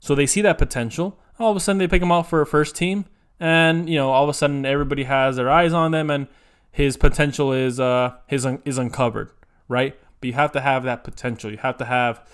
So 0.00 0.14
they 0.14 0.26
see 0.26 0.40
that 0.42 0.58
potential 0.58 1.18
all 1.42 1.50
of 1.50 1.56
a 1.56 1.60
sudden 1.60 1.78
they 1.78 1.88
pick 1.88 2.02
him 2.02 2.12
out 2.12 2.28
for 2.28 2.40
a 2.40 2.46
first 2.46 2.76
team, 2.76 3.04
and 3.40 3.88
you 3.88 3.96
know 3.96 4.10
all 4.10 4.22
of 4.22 4.28
a 4.28 4.34
sudden 4.34 4.64
everybody 4.64 5.04
has 5.04 5.36
their 5.36 5.50
eyes 5.50 5.72
on 5.72 5.90
them, 5.90 6.10
and 6.10 6.28
his 6.70 6.96
potential 6.96 7.52
is 7.52 7.80
uh 7.80 8.14
his 8.26 8.46
un- 8.46 8.62
is 8.64 8.78
uncovered, 8.78 9.30
right? 9.68 9.96
But 10.20 10.26
you 10.28 10.32
have 10.34 10.52
to 10.52 10.60
have 10.60 10.84
that 10.84 11.04
potential. 11.04 11.50
You 11.50 11.58
have 11.58 11.76
to 11.78 11.84
have 11.84 12.26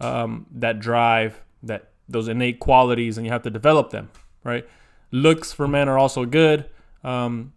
um, 0.00 0.46
that 0.52 0.80
drive, 0.80 1.42
that 1.62 1.90
those 2.08 2.28
innate 2.28 2.60
qualities, 2.60 3.18
and 3.18 3.26
you 3.26 3.32
have 3.32 3.42
to 3.42 3.50
develop 3.50 3.90
them, 3.90 4.10
right? 4.44 4.66
Looks 5.10 5.52
for 5.52 5.68
men 5.68 5.88
are 5.88 5.98
also 5.98 6.24
good, 6.24 6.68
um, 7.04 7.52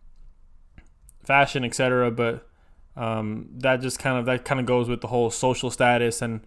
fashion, 1.24 1.64
etc. 1.64 2.12
But 2.12 2.48
um, 2.96 3.50
that 3.58 3.82
just 3.82 4.00
kind 4.00 4.18
of 4.18 4.26
that 4.26 4.46
kind 4.46 4.60
of 4.60 4.66
goes 4.66 4.90
with 4.90 5.02
the 5.02 5.08
whole 5.08 5.30
social 5.30 5.72
status 5.72 6.22
and 6.22 6.42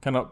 kind 0.00 0.16
of 0.16 0.30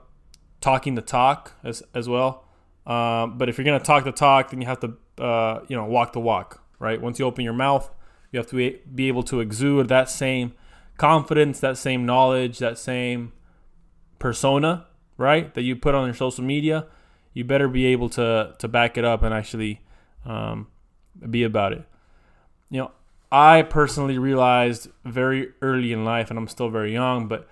talking 0.61 0.95
the 0.95 1.03
talk 1.03 1.53
as 1.63 1.83
as 1.95 2.09
well. 2.09 2.45
Um, 2.87 3.39
but 3.39 3.49
if 3.49 3.57
you're 3.57 3.65
gonna 3.65 3.81
talk 3.81 4.05
the 4.05 4.13
talk, 4.13 4.51
then 4.51 4.61
you 4.61 4.67
have 4.67 4.81
to 4.81 5.23
uh, 5.23 5.61
you 5.69 5.77
know 5.77 5.85
walk 5.85 6.13
the 6.13 6.21
walk, 6.21 6.63
right? 6.79 7.01
Once 7.01 7.19
you 7.19 7.25
open 7.25 7.45
your 7.45 7.55
mouth, 7.55 7.91
you 8.31 8.39
have 8.39 8.49
to 8.49 8.79
be 8.95 9.09
able 9.09 9.23
to 9.25 9.41
exude 9.41 9.89
that 9.89 10.11
same 10.11 10.53
confidence, 10.97 11.61
that 11.61 11.77
same 11.79 12.05
knowledge, 12.05 12.59
that 12.59 12.79
same 12.79 13.33
persona, 14.19 14.87
right? 15.17 15.53
That 15.55 15.63
you 15.63 15.77
put 15.77 15.95
on 15.95 16.07
your 16.07 16.15
social 16.15 16.45
media. 16.45 16.87
You 17.33 17.45
better 17.45 17.69
be 17.69 17.87
able 17.87 18.09
to 18.11 18.55
to 18.59 18.69
back 18.69 18.97
it 18.97 19.05
up 19.05 19.23
and 19.23 19.35
actually 19.35 19.81
um, 20.25 20.69
be 21.31 21.43
about 21.43 21.73
it. 21.73 21.85
You 22.71 22.83
know, 22.83 22.91
I 23.31 23.63
personally 23.63 24.19
realized 24.19 24.89
very 25.05 25.53
early 25.61 25.93
in 25.93 26.05
life, 26.05 26.31
and 26.31 26.39
I'm 26.39 26.49
still 26.49 26.69
very 26.69 26.93
young, 26.93 27.27
but 27.27 27.49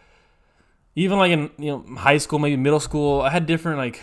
even 0.94 1.18
like 1.18 1.32
in 1.32 1.50
you 1.58 1.70
know 1.70 1.96
high 1.96 2.18
school, 2.18 2.38
maybe 2.38 2.56
middle 2.56 2.80
school, 2.80 3.22
I 3.22 3.30
had 3.30 3.46
different 3.46 3.78
like 3.78 4.00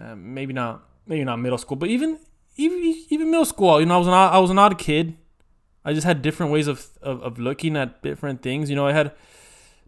uh, 0.00 0.16
maybe 0.16 0.52
not 0.52 0.82
maybe 1.06 1.24
not 1.24 1.38
middle 1.38 1.58
school, 1.58 1.76
but 1.76 1.88
even 1.88 2.18
even 2.56 3.04
even 3.08 3.30
middle 3.30 3.44
school, 3.44 3.80
you 3.80 3.86
know, 3.86 3.94
I 3.94 3.98
was 3.98 4.06
an 4.06 4.14
I 4.14 4.38
was 4.38 4.50
an 4.50 4.58
odd 4.58 4.78
kid. 4.78 5.16
I 5.84 5.94
just 5.94 6.06
had 6.06 6.20
different 6.20 6.52
ways 6.52 6.66
of, 6.66 6.86
of, 7.00 7.22
of 7.22 7.38
looking 7.38 7.74
at 7.74 8.02
different 8.02 8.42
things. 8.42 8.68
You 8.68 8.76
know, 8.76 8.86
I 8.86 8.92
had 8.92 9.12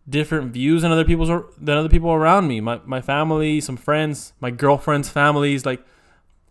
different 0.08 0.52
views 0.52 0.82
than 0.82 0.92
other 0.92 1.04
people's 1.04 1.28
than 1.58 1.76
other 1.76 1.88
people 1.88 2.12
around 2.12 2.48
me. 2.48 2.60
My 2.60 2.80
my 2.84 3.00
family, 3.00 3.60
some 3.60 3.76
friends, 3.76 4.32
my 4.40 4.50
girlfriend's 4.50 5.08
families, 5.08 5.64
like 5.64 5.84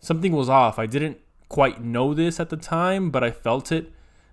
something 0.00 0.32
was 0.32 0.48
off. 0.48 0.78
I 0.78 0.86
didn't 0.86 1.18
quite 1.48 1.82
know 1.82 2.14
this 2.14 2.40
at 2.40 2.50
the 2.50 2.56
time, 2.56 3.10
but 3.10 3.22
I 3.22 3.30
felt 3.30 3.70
it 3.70 3.92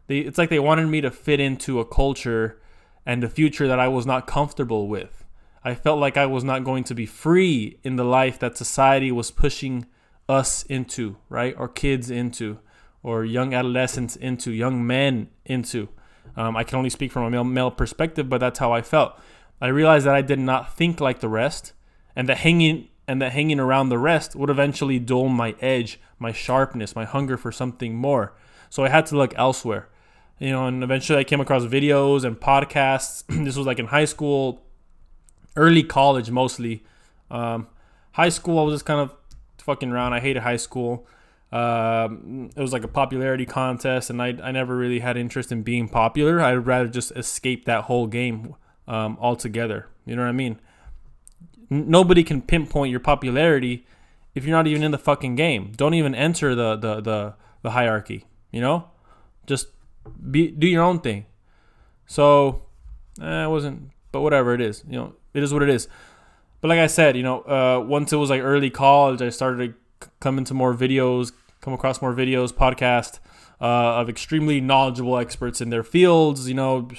they 0.10 0.20
it's 0.20 0.38
like 0.38 0.50
they 0.50 0.60
wanted 0.60 0.88
me 0.88 1.00
to 1.02 1.12
fit 1.12 1.40
into 1.40 1.80
a 1.80 1.86
culture 1.86 2.60
and 3.06 3.24
a 3.24 3.30
future 3.30 3.68
that 3.68 3.80
I 3.80 3.88
was 3.88 4.06
not 4.06 4.28
comfortable 4.28 4.88
with. 4.88 5.24
I 5.64 5.76
felt 5.76 6.00
like 6.00 6.18
I 6.18 6.26
was 6.26 6.44
not 6.44 6.64
going 6.64 6.84
to 6.86 6.96
be 6.96 7.06
free 7.06 7.80
in 7.84 7.96
the 7.96 8.04
life 8.04 8.40
that 8.40 8.58
society 8.58 9.12
was 9.12 9.32
pushing 9.32 9.86
us 10.28 10.64
into, 10.64 11.18
right? 11.28 11.54
Or 11.58 11.68
kids 11.68 12.10
into, 12.10 12.60
or 13.04 13.26
young 13.26 13.54
adolescents 13.54 14.16
into, 14.16 14.52
young 14.52 14.86
men 14.86 15.30
into. 15.46 15.90
Um, 16.36 16.56
I 16.56 16.64
can 16.64 16.78
only 16.78 16.90
speak 16.90 17.12
from 17.12 17.24
a 17.24 17.30
male, 17.30 17.44
male 17.44 17.72
perspective, 17.72 18.30
but 18.30 18.40
that's 18.40 18.60
how 18.60 18.72
I 18.72 18.82
felt. 18.82 19.20
I 19.62 19.68
realized 19.68 20.06
that 20.06 20.16
I 20.16 20.22
did 20.22 20.40
not 20.40 20.76
think 20.76 21.02
like 21.02 21.20
the 21.20 21.28
rest, 21.30 21.74
and 22.16 22.30
that 22.30 22.40
hanging 22.40 22.88
and 23.08 23.22
that 23.22 23.32
hanging 23.32 23.60
around 23.60 23.90
the 23.90 23.98
rest 23.98 24.36
would 24.36 24.50
eventually 24.50 25.00
dull 25.00 25.30
my 25.30 25.56
edge, 25.62 26.00
my 26.20 26.32
sharpness, 26.32 26.96
my 26.96 27.06
hunger 27.06 27.38
for 27.38 27.52
something 27.52 27.96
more. 27.96 28.34
So 28.70 28.84
I 28.84 28.90
had 28.90 29.08
to 29.08 29.18
look 29.18 29.34
elsewhere 29.36 29.90
you 30.40 30.52
know, 30.52 30.68
and 30.68 30.84
eventually 30.84 31.20
I 31.20 31.24
came 31.26 31.42
across 31.42 31.64
videos 31.66 32.24
and 32.24 32.40
podcasts. 32.40 33.24
this 33.46 33.56
was 33.58 33.68
like 33.68 33.78
in 33.78 33.88
high 33.88 34.06
school, 34.06 34.62
early 35.56 35.84
college 35.84 36.32
mostly. 36.32 36.84
Um, 37.30 37.68
high 38.14 38.30
school, 38.30 38.58
I 38.60 38.64
was 38.64 38.76
just 38.76 38.86
kind 38.86 39.02
of 39.02 39.14
fucking 39.58 39.92
around. 39.92 40.14
I 40.14 40.22
hated 40.22 40.42
high 40.42 40.58
school. 40.58 41.06
Um, 41.52 42.52
it 42.56 42.62
was 42.62 42.74
like 42.74 42.84
a 42.84 42.88
popularity 42.88 43.46
contest, 43.46 44.10
and 44.10 44.22
I, 44.22 44.38
I 44.44 44.52
never 44.52 44.76
really 44.76 45.00
had 45.00 45.18
interest 45.18 45.52
in 45.52 45.64
being 45.64 45.90
popular. 45.90 46.42
I'd 46.42 46.66
rather 46.68 46.88
just 46.88 47.12
escape 47.16 47.66
that 47.66 47.86
whole 47.86 48.08
game 48.08 48.56
um, 48.88 49.18
altogether. 49.20 49.88
You 50.06 50.16
know 50.16 50.24
what 50.24 50.30
I 50.30 50.34
mean? 50.34 50.60
Nobody 51.70 52.24
can 52.24 52.42
pinpoint 52.42 52.92
your 52.92 53.00
popularity 53.00 53.86
if 54.36 54.46
you're 54.46 54.56
not 54.56 54.68
even 54.68 54.84
in 54.84 54.92
the 54.92 54.98
fucking 54.98 55.36
game. 55.36 55.72
Don't 55.76 55.94
even 55.94 56.16
enter 56.16 56.56
the 56.56 56.76
the 56.76 57.02
the, 57.02 57.36
the 57.62 57.72
hierarchy. 57.72 58.26
You 58.52 58.62
know, 58.62 58.90
just 59.46 59.68
be 60.32 60.50
do 60.50 60.68
your 60.68 60.84
own 60.84 61.00
thing. 61.00 61.26
So 62.06 62.64
eh, 63.22 63.46
it 63.46 63.50
wasn't, 63.50 63.92
but 64.12 64.22
whatever 64.22 64.54
it 64.54 64.62
is, 64.62 64.84
you 64.88 64.98
know, 64.98 65.14
it 65.34 65.44
is 65.44 65.54
what 65.54 65.62
it 65.62 65.70
is. 65.70 65.88
But 66.62 66.70
like 66.70 66.80
I 66.80 66.88
said, 66.88 67.16
you 67.16 67.24
know, 67.24 67.42
uh, 67.42 67.84
once 67.86 68.12
it 68.12 68.18
was 68.18 68.30
like 68.30 68.42
early 68.42 68.70
college, 68.70 69.22
I 69.22 69.30
started 69.30 69.74
to 70.02 70.10
come 70.20 70.38
into 70.38 70.54
more 70.54 70.74
videos, 70.74 71.32
come 71.62 71.74
across 71.74 72.02
more 72.02 72.14
videos, 72.14 72.52
podcast 72.54 73.20
uh, 73.62 74.00
of 74.00 74.10
extremely 74.10 74.62
knowledgeable 74.62 75.18
experts 75.18 75.62
in 75.62 75.70
their 75.70 75.84
fields. 75.84 76.48
You 76.48 76.56
know, 76.56 76.90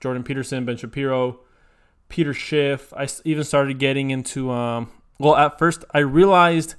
Jordan 0.00 0.22
Peterson, 0.22 0.64
Ben 0.64 0.76
Shapiro, 0.76 1.40
Peter 2.08 2.34
Schiff. 2.34 2.92
I 2.94 3.08
even 3.24 3.44
started 3.44 3.78
getting 3.78 4.10
into. 4.10 4.50
Um, 4.50 4.90
well, 5.18 5.36
at 5.36 5.58
first 5.58 5.84
I 5.92 5.98
realized 5.98 6.74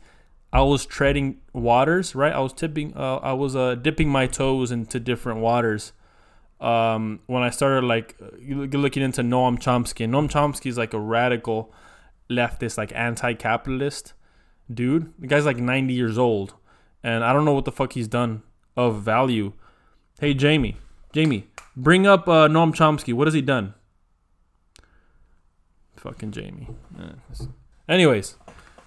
I 0.54 0.62
was 0.62 0.86
treading 0.86 1.38
waters, 1.54 2.14
right? 2.14 2.34
I 2.34 2.40
was 2.40 2.54
tipping, 2.54 2.96
uh, 2.96 3.18
I 3.18 3.34
was 3.34 3.56
uh, 3.56 3.76
dipping 3.76 4.10
my 4.10 4.28
toes 4.28 4.72
into 4.72 5.00
different 5.00 5.40
waters. 5.40 5.94
Um, 6.60 7.22
when 7.26 7.42
I 7.42 7.50
started 7.50 7.86
like 7.86 8.16
looking 8.48 9.02
into 9.02 9.22
Noam 9.22 9.58
Chomsky, 9.58 10.08
Noam 10.08 10.30
Chomsky 10.30 10.68
is 10.68 10.78
like 10.78 10.94
a 10.94 11.00
radical 11.00 11.74
leftist, 12.30 12.78
like 12.78 12.92
anti-capitalist 12.94 14.14
dude. 14.72 15.14
The 15.18 15.28
guy's 15.28 15.46
like 15.46 15.58
90 15.58 15.94
years 15.94 16.18
old, 16.18 16.54
and 17.04 17.24
I 17.24 17.34
don't 17.34 17.46
know 17.46 17.54
what 17.54 17.66
the 17.66 17.72
fuck 17.72 17.94
he's 17.94 18.08
done 18.08 18.44
of 18.76 19.02
value. 19.02 19.54
Hey 20.20 20.34
Jamie, 20.34 20.78
Jamie, 21.14 21.48
bring 21.76 22.06
up 22.06 22.28
uh, 22.28 22.48
Noam 22.48 22.74
Chomsky. 22.74 23.14
What 23.14 23.28
has 23.28 23.34
he 23.34 23.42
done? 23.42 23.74
Fucking 25.96 26.32
Jamie. 26.32 26.68
Eh. 27.00 27.46
Anyways, 27.88 28.36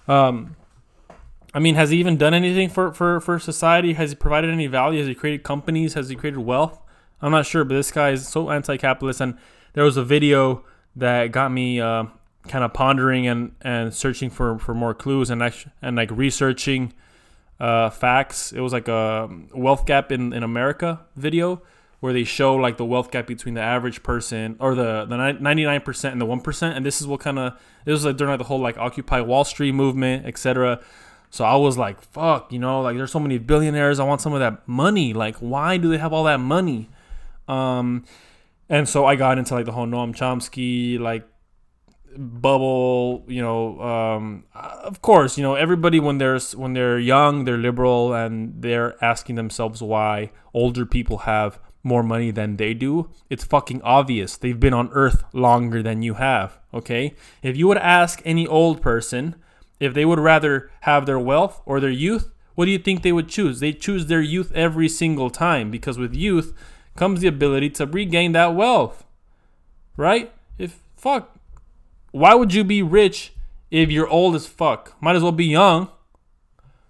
um, 0.07 0.55
I 1.53 1.59
mean, 1.59 1.75
has 1.75 1.89
he 1.89 1.97
even 1.97 2.17
done 2.17 2.33
anything 2.33 2.67
for, 2.67 2.93
for, 2.93 3.21
for 3.21 3.39
society? 3.39 3.93
Has 3.93 4.09
he 4.09 4.15
provided 4.17 4.49
any 4.49 4.67
value? 4.67 4.99
Has 4.99 5.07
he 5.07 5.15
created 5.15 5.43
companies? 5.43 5.93
Has 5.93 6.09
he 6.09 6.15
created 6.17 6.39
wealth? 6.39 6.81
I'm 7.21 7.31
not 7.31 7.45
sure, 7.45 7.63
but 7.63 7.75
this 7.75 7.91
guy 7.91 8.09
is 8.09 8.27
so 8.27 8.51
anti-capitalist. 8.51 9.21
And 9.21 9.37
there 9.71 9.85
was 9.85 9.95
a 9.95 10.03
video 10.03 10.65
that 10.97 11.31
got 11.31 11.53
me 11.53 11.79
uh, 11.79 12.05
kind 12.49 12.65
of 12.65 12.73
pondering 12.73 13.25
and, 13.25 13.55
and 13.61 13.93
searching 13.93 14.29
for, 14.29 14.59
for 14.59 14.73
more 14.73 14.93
clues 14.93 15.29
and 15.29 15.41
actually, 15.41 15.71
and 15.81 15.95
like 15.95 16.11
researching 16.11 16.91
uh, 17.59 17.89
facts. 17.89 18.51
It 18.51 18.59
was 18.59 18.73
like 18.73 18.87
a 18.87 19.29
wealth 19.53 19.85
gap 19.85 20.11
in, 20.11 20.33
in 20.33 20.43
America 20.43 21.01
video 21.15 21.61
where 21.99 22.13
they 22.13 22.23
show 22.23 22.55
like 22.55 22.77
the 22.77 22.85
wealth 22.85 23.09
gap 23.09 23.25
between 23.25 23.55
the 23.55 23.61
average 23.61 24.03
person 24.03 24.57
or 24.59 24.75
the 24.75 25.05
the 25.05 25.15
99% 25.15 26.11
and 26.11 26.21
the 26.21 26.25
1%. 26.25 26.75
And 26.75 26.85
this 26.85 27.01
is 27.01 27.07
what 27.07 27.19
kind 27.19 27.39
of 27.39 27.53
this 27.85 27.93
was 27.93 28.05
like 28.05 28.17
during 28.17 28.31
like 28.31 28.39
the 28.39 28.45
whole 28.45 28.59
like 28.59 28.77
Occupy 28.77 29.21
Wall 29.21 29.43
Street 29.43 29.71
movement, 29.71 30.25
etc. 30.25 30.81
So 31.29 31.43
I 31.43 31.55
was 31.55 31.77
like, 31.77 32.01
fuck, 32.01 32.51
you 32.51 32.59
know, 32.59 32.81
like 32.81 32.97
there's 32.97 33.11
so 33.11 33.19
many 33.19 33.37
billionaires. 33.37 33.99
I 33.99 34.03
want 34.03 34.21
some 34.21 34.33
of 34.33 34.39
that 34.39 34.67
money. 34.67 35.13
Like, 35.13 35.37
why 35.37 35.77
do 35.77 35.89
they 35.89 35.97
have 35.97 36.13
all 36.13 36.25
that 36.25 36.39
money? 36.39 36.89
Um, 37.47 38.05
and 38.69 38.87
so 38.87 39.05
I 39.05 39.15
got 39.15 39.37
into 39.37 39.53
like 39.53 39.65
the 39.65 39.71
whole 39.71 39.85
Noam 39.85 40.15
Chomsky 40.15 40.99
like 40.99 41.27
bubble. 42.17 43.23
You 43.27 43.41
know, 43.41 43.81
um, 43.81 44.45
of 44.53 45.01
course, 45.01 45.37
you 45.37 45.43
know 45.43 45.55
everybody 45.55 45.99
when 45.99 46.17
they're 46.17 46.39
when 46.55 46.73
they're 46.73 46.99
young, 46.99 47.45
they're 47.45 47.57
liberal 47.57 48.13
and 48.13 48.61
they're 48.61 49.03
asking 49.03 49.35
themselves 49.35 49.81
why 49.81 50.31
older 50.53 50.85
people 50.85 51.19
have 51.19 51.59
more 51.83 52.03
money 52.03 52.31
than 52.31 52.57
they 52.57 52.73
do. 52.73 53.09
It's 53.29 53.45
fucking 53.45 53.81
obvious. 53.83 54.37
They've 54.37 54.59
been 54.59 54.73
on 54.73 54.89
Earth 54.91 55.23
longer 55.33 55.83
than 55.83 56.01
you 56.01 56.15
have. 56.15 56.59
Okay, 56.73 57.13
if 57.43 57.55
you 57.55 57.67
would 57.67 57.77
ask 57.77 58.21
any 58.25 58.47
old 58.47 58.81
person 58.81 59.35
if 59.79 59.93
they 59.93 60.05
would 60.05 60.19
rather 60.19 60.71
have 60.81 61.05
their 61.05 61.19
wealth 61.19 61.61
or 61.65 61.79
their 61.79 61.89
youth, 61.89 62.31
what 62.55 62.65
do 62.65 62.71
you 62.71 62.79
think 62.79 63.01
they 63.01 63.11
would 63.11 63.29
choose? 63.29 63.59
They 63.59 63.73
choose 63.73 64.07
their 64.07 64.21
youth 64.21 64.51
every 64.53 64.89
single 64.89 65.29
time 65.29 65.69
because 65.69 65.97
with 65.97 66.15
youth 66.15 66.53
comes 66.95 67.21
the 67.21 67.27
ability 67.27 67.69
to 67.71 67.85
regain 67.85 68.31
that 68.31 68.55
wealth. 68.55 69.05
Right? 69.97 70.33
If 70.57 70.79
fuck, 70.95 71.37
why 72.15 72.33
would 72.33 72.53
you 72.53 72.63
be 72.63 72.81
rich 72.81 73.33
if 73.69 73.91
you're 73.91 74.07
old 74.07 74.35
as 74.35 74.47
fuck? 74.47 74.95
Might 75.01 75.17
as 75.17 75.21
well 75.21 75.33
be 75.33 75.47
young. 75.47 75.89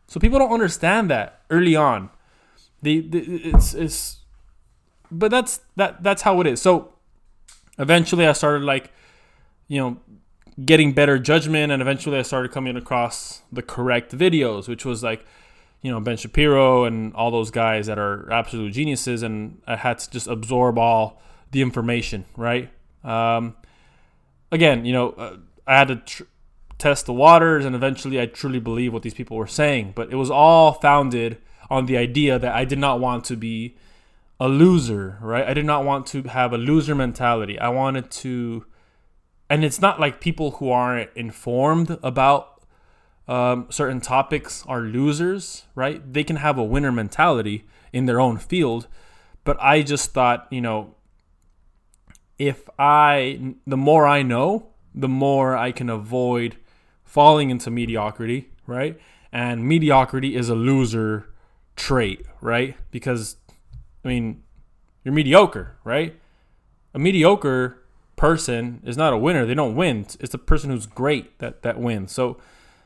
So 0.05 0.19
people 0.19 0.37
don't 0.37 0.51
understand 0.51 1.09
that 1.09 1.41
early 1.49 1.75
on. 1.75 2.11
They, 2.83 2.99
they 2.99 3.19
it's 3.19 3.73
it's 3.73 4.19
but 5.09 5.31
that's 5.31 5.61
that 5.77 6.03
that's 6.03 6.21
how 6.21 6.41
it 6.41 6.47
is. 6.47 6.61
So 6.61 6.93
eventually 7.79 8.27
I 8.27 8.33
started 8.33 8.65
like 8.65 8.91
you 9.67 9.79
know 9.79 9.97
getting 10.63 10.93
better 10.93 11.17
judgment 11.17 11.71
and 11.71 11.81
eventually 11.81 12.19
I 12.19 12.21
started 12.21 12.51
coming 12.51 12.77
across 12.77 13.41
the 13.51 13.63
correct 13.63 14.15
videos, 14.15 14.67
which 14.67 14.85
was 14.85 15.01
like, 15.01 15.25
you 15.81 15.89
know, 15.89 15.99
Ben 15.99 16.17
Shapiro 16.17 16.83
and 16.83 17.15
all 17.15 17.31
those 17.31 17.49
guys 17.49 17.87
that 17.87 17.97
are 17.97 18.31
absolute 18.31 18.73
geniuses 18.73 19.23
and 19.23 19.59
I 19.65 19.75
had 19.75 19.97
to 19.97 20.11
just 20.11 20.27
absorb 20.27 20.77
all 20.77 21.19
the 21.49 21.63
information, 21.63 22.25
right? 22.37 22.69
Um, 23.03 23.55
again, 24.51 24.85
you 24.85 24.93
know, 24.93 25.09
uh, 25.11 25.37
I 25.67 25.77
had 25.77 25.87
to 25.89 25.95
tr- 25.97 26.23
test 26.77 27.05
the 27.05 27.13
waters 27.13 27.65
and 27.65 27.75
eventually 27.75 28.19
I 28.19 28.25
truly 28.25 28.59
believe 28.59 28.93
what 28.93 29.03
these 29.03 29.13
people 29.13 29.37
were 29.37 29.47
saying, 29.47 29.93
but 29.95 30.11
it 30.11 30.15
was 30.15 30.29
all 30.29 30.73
founded 30.73 31.37
on 31.69 31.85
the 31.85 31.97
idea 31.97 32.37
that 32.37 32.53
I 32.53 32.65
did 32.65 32.79
not 32.79 32.99
want 32.99 33.23
to 33.25 33.35
be 33.35 33.75
a 34.39 34.47
loser, 34.47 35.17
right? 35.21 35.47
I 35.47 35.53
did 35.53 35.65
not 35.65 35.85
want 35.85 36.05
to 36.07 36.23
have 36.23 36.53
a 36.53 36.57
loser 36.57 36.93
mentality. 36.93 37.57
I 37.57 37.69
wanted 37.69 38.11
to 38.11 38.65
and 39.49 39.63
it's 39.63 39.79
not 39.79 39.99
like 39.99 40.19
people 40.19 40.51
who 40.51 40.71
aren't 40.71 41.11
informed 41.15 41.97
about 42.01 42.63
um, 43.27 43.67
certain 43.69 44.01
topics 44.01 44.63
are 44.67 44.81
losers, 44.81 45.65
right? 45.75 46.01
They 46.13 46.23
can 46.23 46.37
have 46.37 46.57
a 46.57 46.63
winner 46.63 46.91
mentality 46.91 47.65
in 47.93 48.05
their 48.05 48.19
own 48.19 48.37
field, 48.37 48.87
but 49.43 49.57
I 49.61 49.83
just 49.83 50.13
thought, 50.13 50.47
you 50.49 50.61
know, 50.61 50.94
if 52.37 52.69
I, 52.77 53.55
the 53.65 53.77
more 53.77 54.05
I 54.05 54.21
know, 54.21 54.67
the 54.93 55.07
more 55.07 55.55
I 55.55 55.71
can 55.71 55.89
avoid 55.89 56.57
falling 57.03 57.49
into 57.49 57.69
mediocrity, 57.69 58.49
right? 58.67 58.99
And 59.31 59.67
mediocrity 59.67 60.35
is 60.35 60.49
a 60.49 60.55
loser 60.55 61.33
trait, 61.75 62.25
right? 62.41 62.75
Because, 62.91 63.37
I 64.03 64.07
mean, 64.07 64.43
you're 65.03 65.13
mediocre, 65.13 65.77
right? 65.83 66.19
A 66.93 66.99
mediocre 66.99 67.81
person 68.15 68.81
is 68.85 68.97
not 68.97 69.13
a 69.13 69.17
winner. 69.17 69.45
They 69.45 69.53
don't 69.53 69.75
win. 69.75 70.05
It's 70.19 70.31
the 70.31 70.37
person 70.37 70.69
who's 70.69 70.85
great 70.87 71.37
that 71.39 71.61
that 71.63 71.79
wins. 71.79 72.11
So 72.11 72.37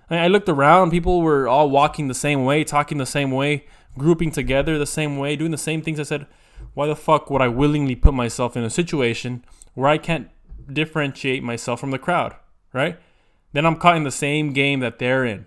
I 0.10 0.28
looked 0.28 0.50
around. 0.50 0.90
People 0.90 1.22
were 1.22 1.48
all 1.48 1.70
walking 1.70 2.08
the 2.08 2.14
same 2.16 2.46
way, 2.46 2.64
talking 2.64 2.98
the 2.98 3.06
same 3.06 3.32
way, 3.32 3.66
grouping 3.98 4.32
together 4.32 4.78
the 4.78 4.88
same 4.88 5.18
way, 5.18 5.36
doing 5.36 5.52
the 5.52 5.58
same 5.58 5.82
things. 5.82 6.00
I 6.00 6.04
said, 6.04 6.26
why 6.74 6.88
the 6.88 6.96
fuck 6.96 7.30
would 7.30 7.42
I 7.42 7.48
willingly 7.48 7.96
put 7.96 8.14
myself 8.14 8.56
in 8.56 8.64
a 8.64 8.70
situation 8.70 9.44
where 9.74 9.90
I 9.90 9.98
can't 9.98 10.30
differentiate 10.72 11.44
myself 11.44 11.80
from 11.80 11.92
the 11.92 12.00
crowd, 12.00 12.36
right? 12.74 13.00
Then 13.54 13.66
I'm 13.66 13.76
caught 13.76 13.98
in 13.98 14.04
the 14.04 14.12
same 14.12 14.54
game 14.54 14.80
that 14.80 15.00
they're 15.00 15.26
in. 15.26 15.46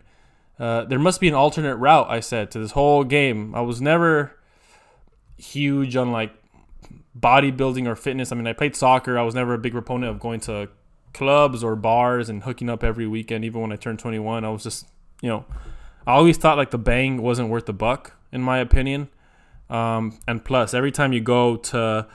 Uh, 0.59 0.85
there 0.85 0.99
must 0.99 1.21
be 1.21 1.29
an 1.29 1.35
alternate 1.35 1.77
route, 1.77 2.09
I 2.09 2.21
said, 2.21 2.51
to 2.53 2.59
this 2.59 2.73
whole 2.73 3.05
game. 3.05 3.55
I 3.55 3.61
was 3.61 3.81
never 3.81 4.37
huge 5.37 5.97
on 5.97 6.13
like 6.13 6.33
bodybuilding 7.19 7.87
or 7.87 7.97
fitness. 7.97 8.33
I 8.33 8.37
mean, 8.37 8.47
I 8.47 8.53
played 8.53 8.77
soccer. 8.77 9.19
I 9.19 9.23
was 9.23 9.35
never 9.35 9.55
a 9.55 9.59
big 9.59 9.73
proponent 9.73 10.11
of 10.11 10.21
going 10.21 10.41
to 10.41 10.69
clubs 11.13 11.63
or 11.63 11.77
bars 11.77 12.29
and 12.29 12.43
hooking 12.43 12.71
up 12.71 12.83
every 12.83 13.07
weekend. 13.07 13.45
Even 13.45 13.61
when 13.61 13.73
I 13.73 13.77
turned 13.77 13.99
21, 13.99 14.45
I 14.45 14.51
was 14.51 14.63
just, 14.63 14.87
you 15.21 15.29
know, 15.29 15.45
I 16.07 16.13
always 16.13 16.37
thought 16.37 16.57
like 16.57 16.71
the 16.71 16.79
bang 16.79 17.23
wasn't 17.23 17.49
worth 17.49 17.67
the 17.67 17.73
buck, 17.73 18.17
in 18.31 18.41
my 18.43 18.59
opinion. 18.59 19.09
Um, 19.73 20.19
and 20.29 20.45
plus, 20.45 20.75
every 20.75 20.93
time 20.93 21.13
you 21.13 21.21
go 21.21 21.57
to 21.57 22.07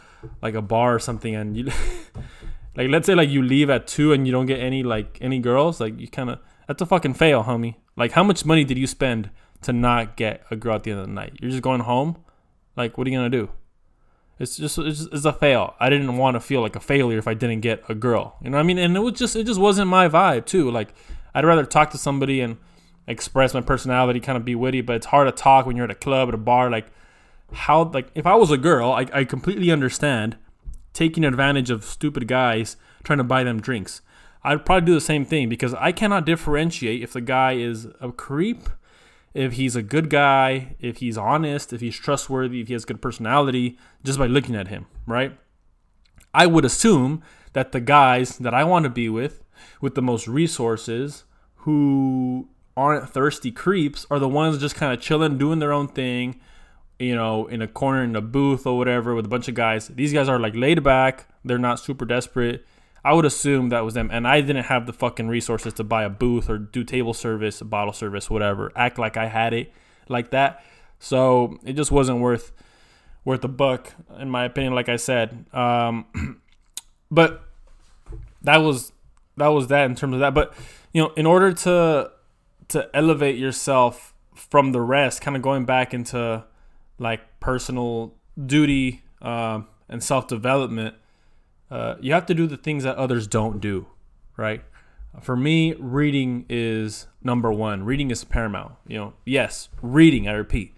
like 0.41 0.53
a 0.53 0.61
bar 0.61 0.93
or 0.93 0.99
something, 0.99 1.35
and 1.35 1.57
you, 1.57 1.65
like, 2.75 2.89
let's 2.89 3.07
say 3.07 3.15
like 3.15 3.29
you 3.29 3.41
leave 3.41 3.69
at 3.69 3.87
two 3.87 4.13
and 4.13 4.27
you 4.27 4.31
don't 4.31 4.45
get 4.45 4.59
any 4.59 4.83
like 4.83 5.17
any 5.21 5.39
girls, 5.39 5.81
like 5.81 5.99
you 5.99 6.07
kind 6.07 6.29
of 6.29 6.39
that's 6.67 6.81
a 6.81 6.85
fucking 6.85 7.15
fail, 7.15 7.43
homie. 7.43 7.75
Like, 7.95 8.11
how 8.11 8.23
much 8.23 8.45
money 8.45 8.63
did 8.63 8.77
you 8.77 8.85
spend 8.85 9.31
to 9.63 9.73
not 9.73 10.15
get 10.15 10.43
a 10.51 10.55
girl 10.55 10.75
at 10.75 10.83
the 10.83 10.91
end 10.91 10.99
of 10.99 11.07
the 11.07 11.13
night? 11.13 11.33
You're 11.41 11.49
just 11.49 11.63
going 11.63 11.81
home. 11.81 12.17
Like, 12.75 12.95
what 12.95 13.07
are 13.07 13.09
you 13.09 13.17
gonna 13.17 13.29
do? 13.29 13.49
It's 14.39 14.55
just 14.55 14.77
it's, 14.77 14.99
just, 14.99 15.13
it's 15.13 15.25
a 15.25 15.33
fail. 15.33 15.73
I 15.79 15.89
didn't 15.89 16.15
want 16.15 16.35
to 16.35 16.39
feel 16.39 16.61
like 16.61 16.75
a 16.75 16.79
failure 16.79 17.17
if 17.17 17.27
I 17.27 17.33
didn't 17.33 17.61
get 17.61 17.83
a 17.89 17.95
girl. 17.95 18.37
You 18.43 18.51
know 18.51 18.57
what 18.57 18.63
I 18.63 18.67
mean? 18.67 18.77
And 18.77 18.95
it 18.95 18.99
was 18.99 19.13
just 19.13 19.35
it 19.35 19.45
just 19.45 19.59
wasn't 19.59 19.87
my 19.87 20.07
vibe 20.07 20.45
too. 20.45 20.69
Like 20.69 20.93
I'd 21.33 21.43
rather 21.45 21.65
talk 21.65 21.89
to 21.91 21.97
somebody 21.97 22.41
and 22.41 22.57
express 23.07 23.55
my 23.55 23.61
personality, 23.61 24.19
kind 24.19 24.37
of 24.37 24.45
be 24.45 24.53
witty, 24.53 24.81
but 24.81 24.97
it's 24.97 25.07
hard 25.07 25.27
to 25.27 25.31
talk 25.31 25.65
when 25.65 25.75
you're 25.75 25.85
at 25.85 25.91
a 25.91 25.95
club 25.95 26.27
at 26.27 26.35
a 26.35 26.37
bar. 26.37 26.69
Like 26.69 26.85
how 27.53 27.83
like 27.83 28.09
if 28.15 28.25
I 28.25 28.35
was 28.35 28.51
a 28.51 28.57
girl, 28.57 28.91
I, 28.91 29.07
I 29.13 29.23
completely 29.23 29.71
understand 29.71 30.37
taking 30.93 31.23
advantage 31.23 31.69
of 31.69 31.83
stupid 31.83 32.27
guys 32.27 32.75
trying 33.03 33.17
to 33.17 33.23
buy 33.23 33.43
them 33.43 33.61
drinks. 33.61 34.01
I'd 34.43 34.65
probably 34.65 34.85
do 34.85 34.93
the 34.93 35.01
same 35.01 35.25
thing 35.25 35.49
because 35.49 35.73
I 35.73 35.91
cannot 35.91 36.25
differentiate 36.25 37.03
if 37.03 37.13
the 37.13 37.21
guy 37.21 37.53
is 37.53 37.87
a 37.99 38.11
creep 38.11 38.69
if 39.37 39.53
he's 39.53 39.75
a 39.75 39.83
good 39.83 40.09
guy, 40.09 40.75
if 40.79 40.97
he's 40.97 41.15
honest, 41.15 41.71
if 41.71 41.79
he's 41.79 41.95
trustworthy, 41.95 42.59
if 42.59 42.67
he 42.67 42.73
has 42.73 42.85
good 42.85 43.03
personality, 43.03 43.77
just 44.03 44.17
by 44.17 44.25
looking 44.25 44.55
at 44.55 44.69
him, 44.69 44.87
right? 45.05 45.37
I 46.33 46.47
would 46.47 46.65
assume 46.65 47.21
that 47.53 47.71
the 47.71 47.79
guys 47.79 48.39
that 48.39 48.55
I 48.55 48.63
want 48.63 48.85
to 48.85 48.89
be 48.89 49.09
with, 49.09 49.43
with 49.79 49.93
the 49.93 50.01
most 50.01 50.27
resources, 50.27 51.23
who 51.57 52.49
aren't 52.75 53.09
thirsty 53.11 53.51
creeps, 53.51 54.07
are 54.09 54.17
the 54.17 54.27
ones 54.27 54.57
just 54.57 54.75
kind 54.75 54.91
of 54.91 54.99
chilling, 55.01 55.37
doing 55.37 55.59
their 55.59 55.71
own 55.71 55.87
thing, 55.87 56.39
you 56.99 57.15
know, 57.15 57.47
in 57.47 57.61
a 57.61 57.67
corner 57.67 58.03
in 58.03 58.15
a 58.15 58.21
booth 58.21 58.65
or 58.65 58.77
whatever 58.77 59.15
with 59.15 59.25
a 59.25 59.29
bunch 59.29 59.47
of 59.47 59.55
guys. 59.55 59.87
These 59.87 60.13
guys 60.13 60.27
are 60.29 60.39
like 60.39 60.55
laid 60.55 60.83
back, 60.83 61.27
they're 61.43 61.57
not 61.57 61.79
super 61.79 62.05
desperate 62.05 62.65
I 63.07 63.13
would 63.13 63.23
assume 63.23 63.69
that 63.69 63.85
was 63.85 63.93
them, 63.93 64.09
and 64.11 64.27
I 64.27 64.41
didn't 64.41 64.65
have 64.65 64.85
the 64.85 64.91
fucking 64.91 65.29
resources 65.29 65.73
to 65.75 65.83
buy 65.85 66.03
a 66.03 66.09
booth 66.09 66.49
or 66.49 66.57
do 66.57 66.83
table 66.83 67.13
service, 67.13 67.61
bottle 67.61 67.93
service, 67.93 68.29
whatever. 68.29 68.69
Act 68.75 68.99
like 68.99 69.15
I 69.15 69.27
had 69.27 69.53
it 69.53 69.71
like 70.09 70.31
that, 70.31 70.61
so 70.99 71.57
it 71.63 71.73
just 71.77 71.89
wasn't 71.89 72.19
worth 72.19 72.51
worth 73.23 73.39
the 73.39 73.47
buck, 73.47 73.93
in 74.19 74.29
my 74.29 74.43
opinion. 74.43 74.75
Like 74.75 74.89
I 74.89 74.97
said, 74.97 75.45
um, 75.53 76.41
but 77.09 77.43
that 78.41 78.57
was 78.57 78.91
that 79.37 79.47
was 79.47 79.67
that 79.67 79.85
in 79.85 79.95
terms 79.95 80.15
of 80.15 80.19
that. 80.19 80.33
But 80.33 80.53
you 80.91 81.01
know, 81.01 81.13
in 81.15 81.25
order 81.25 81.53
to 81.53 82.11
to 82.67 82.89
elevate 82.93 83.37
yourself 83.37 84.13
from 84.35 84.73
the 84.73 84.81
rest, 84.81 85.21
kind 85.21 85.37
of 85.37 85.41
going 85.41 85.63
back 85.63 85.93
into 85.93 86.43
like 86.99 87.39
personal 87.39 88.13
duty 88.45 89.03
uh, 89.21 89.61
and 89.89 90.03
self 90.03 90.27
development 90.27 90.95
uh, 91.69 91.95
you 91.99 92.13
have 92.13 92.25
to 92.25 92.33
do 92.33 92.47
the 92.47 92.57
things 92.57 92.83
that 92.83 92.95
others 92.95 93.27
don't 93.27 93.59
do, 93.59 93.87
right? 94.37 94.63
For 95.21 95.35
me, 95.35 95.73
reading 95.73 96.45
is 96.47 97.07
number 97.23 97.51
one. 97.51 97.83
Reading 97.83 98.11
is 98.11 98.23
paramount. 98.23 98.73
You 98.87 98.97
know, 98.97 99.13
yes, 99.25 99.69
reading, 99.81 100.27
I 100.27 100.33
repeat. 100.33 100.75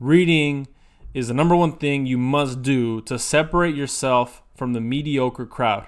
Reading 0.00 0.66
is 1.12 1.28
the 1.28 1.34
number 1.34 1.54
one 1.54 1.76
thing 1.76 2.06
you 2.06 2.18
must 2.18 2.62
do 2.62 3.00
to 3.02 3.18
separate 3.18 3.74
yourself 3.74 4.42
from 4.56 4.72
the 4.72 4.80
mediocre 4.80 5.46
crowd. 5.46 5.86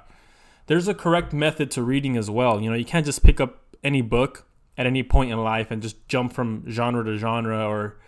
There's 0.67 0.89
a 0.89 0.95
correct 0.95 1.33
method 1.33 1.71
to 1.73 1.83
reading 1.83 2.17
as 2.17 2.31
well. 2.31 2.61
You 2.61 2.71
know, 2.71 2.77
you 2.77 2.85
can't 2.85 3.07
just 3.07 3.23
pick 3.23 3.41
up 3.41 3.63
any 3.83 4.03
book 4.03 4.47
at 4.77 4.87
any 4.87 5.03
point 5.03 5.33
in 5.33 5.39
life 5.39 5.71
and 5.71 5.81
just 5.81 6.07
jump 6.07 6.33
from 6.33 6.65
genre 6.71 7.05
to 7.05 7.17
genre 7.17 7.67
or 7.67 7.99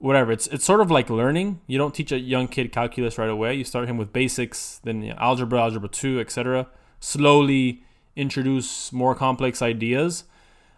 whatever. 0.00 0.32
It's 0.32 0.48
it's 0.48 0.64
sort 0.64 0.80
of 0.80 0.90
like 0.90 1.08
learning. 1.08 1.60
You 1.68 1.78
don't 1.78 1.94
teach 1.94 2.10
a 2.10 2.18
young 2.18 2.48
kid 2.48 2.72
calculus 2.72 3.18
right 3.18 3.30
away. 3.30 3.54
You 3.54 3.64
start 3.64 3.88
him 3.88 3.96
with 3.96 4.12
basics, 4.12 4.80
then 4.82 5.02
you 5.02 5.10
know, 5.10 5.18
algebra, 5.18 5.60
algebra 5.60 5.88
two, 5.88 6.18
etc. 6.18 6.66
Slowly 6.98 7.84
introduce 8.16 8.92
more 8.92 9.14
complex 9.14 9.62
ideas. 9.62 10.24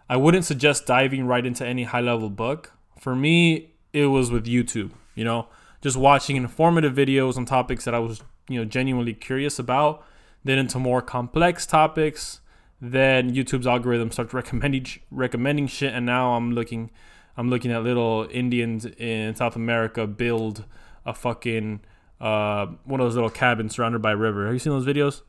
I 0.07 0.17
wouldn't 0.17 0.45
suggest 0.45 0.85
diving 0.85 1.25
right 1.25 1.45
into 1.45 1.65
any 1.65 1.83
high 1.83 2.01
level 2.01 2.29
book. 2.29 2.73
For 2.99 3.15
me, 3.15 3.71
it 3.93 4.07
was 4.07 4.29
with 4.29 4.45
YouTube. 4.45 4.91
You 5.15 5.23
know, 5.23 5.47
just 5.81 5.97
watching 5.97 6.35
informative 6.35 6.93
videos 6.93 7.37
on 7.37 7.45
topics 7.45 7.85
that 7.85 7.95
I 7.95 7.99
was 7.99 8.21
you 8.47 8.59
know 8.59 8.65
genuinely 8.65 9.13
curious 9.13 9.57
about. 9.57 10.05
Then 10.43 10.59
into 10.59 10.77
more 10.77 11.01
complex 11.01 11.65
topics. 11.65 12.41
Then 12.81 13.33
YouTube's 13.33 13.65
algorithm 13.65 14.11
starts 14.11 14.33
recommending 14.41 14.85
recommending 15.09 15.67
shit, 15.67 15.93
and 15.93 16.05
now 16.05 16.33
I'm 16.33 16.51
looking 16.51 16.91
I'm 17.35 17.49
looking 17.49 17.71
at 17.71 17.83
little 17.83 18.27
Indians 18.31 18.85
in 18.85 19.35
South 19.35 19.55
America 19.55 20.05
build 20.05 20.65
a 21.05 21.13
fucking 21.13 21.81
uh, 22.21 22.67
one 22.85 22.99
of 22.99 23.05
those 23.05 23.15
little 23.15 23.29
cabins 23.29 23.75
surrounded 23.75 24.01
by 24.01 24.11
river. 24.11 24.45
Have 24.45 24.53
you 24.53 24.59
seen 24.59 24.71
those 24.71 24.85
videos? 24.85 25.21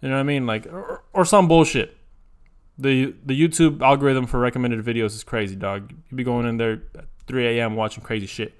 You 0.00 0.08
know 0.08 0.14
what 0.14 0.20
I 0.20 0.24
mean? 0.24 0.46
Like 0.46 0.66
or, 0.66 1.02
or 1.12 1.24
some 1.24 1.48
bullshit. 1.48 1.96
The 2.78 3.14
the 3.24 3.40
YouTube 3.40 3.82
algorithm 3.82 4.26
for 4.26 4.40
recommended 4.40 4.84
videos 4.84 5.06
is 5.06 5.24
crazy, 5.24 5.56
dog. 5.56 5.92
You'd 6.10 6.16
be 6.16 6.24
going 6.24 6.46
in 6.46 6.56
there 6.56 6.82
at 6.96 7.06
3 7.26 7.58
a.m. 7.58 7.76
watching 7.76 8.02
crazy 8.02 8.26
shit. 8.26 8.54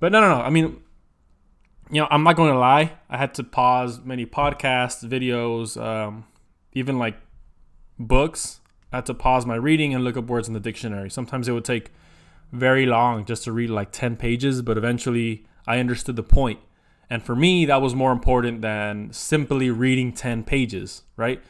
But 0.00 0.12
no, 0.12 0.20
no, 0.20 0.28
no. 0.28 0.42
I 0.42 0.50
mean, 0.50 0.82
you 1.90 2.00
know, 2.00 2.08
I'm 2.10 2.22
not 2.22 2.36
going 2.36 2.52
to 2.52 2.58
lie. 2.58 2.92
I 3.08 3.16
had 3.16 3.34
to 3.34 3.44
pause 3.44 4.00
many 4.00 4.26
podcasts, 4.26 5.06
videos, 5.06 5.80
um, 5.80 6.24
even 6.72 6.98
like 6.98 7.16
books 7.98 8.60
I 8.92 8.98
had 8.98 9.06
to 9.06 9.14
pause 9.14 9.46
my 9.46 9.56
reading 9.56 9.94
and 9.94 10.04
look 10.04 10.16
up 10.16 10.26
words 10.26 10.48
in 10.48 10.54
the 10.54 10.60
dictionary. 10.60 11.10
Sometimes 11.10 11.48
it 11.48 11.52
would 11.52 11.64
take 11.64 11.90
very 12.52 12.86
long 12.86 13.24
just 13.24 13.44
to 13.44 13.52
read 13.52 13.70
like 13.70 13.90
10 13.92 14.16
pages, 14.16 14.62
but 14.62 14.78
eventually 14.78 15.44
I 15.66 15.78
understood 15.78 16.16
the 16.16 16.22
point. 16.22 16.60
And 17.10 17.22
for 17.22 17.36
me, 17.36 17.64
that 17.66 17.80
was 17.80 17.94
more 17.94 18.12
important 18.12 18.62
than 18.62 19.12
simply 19.12 19.70
reading 19.70 20.12
10 20.12 20.44
pages, 20.44 21.02
right? 21.16 21.40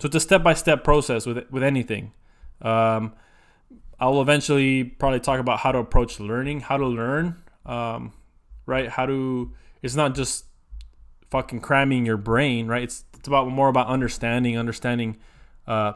So 0.00 0.06
it's 0.06 0.16
a 0.16 0.20
step 0.20 0.42
by 0.42 0.54
step 0.54 0.84
process 0.84 1.26
with, 1.26 1.50
with 1.50 1.62
anything. 1.62 2.12
Um, 2.62 3.14
I'll 4.00 4.20
eventually 4.20 4.84
probably 4.84 5.20
talk 5.20 5.40
about 5.40 5.60
how 5.60 5.72
to 5.72 5.78
approach 5.78 6.20
learning, 6.20 6.60
how 6.60 6.76
to 6.76 6.86
learn, 6.86 7.42
um, 7.66 8.12
right? 8.66 8.88
How 8.88 9.06
to, 9.06 9.52
it's 9.82 9.96
not 9.96 10.14
just 10.14 10.44
fucking 11.30 11.60
cramming 11.60 12.06
your 12.06 12.16
brain, 12.16 12.66
right? 12.68 12.84
It's, 12.84 13.04
it's 13.16 13.26
about 13.26 13.48
more 13.48 13.68
about 13.68 13.88
understanding, 13.88 14.56
understanding 14.56 15.16
uh, 15.66 15.94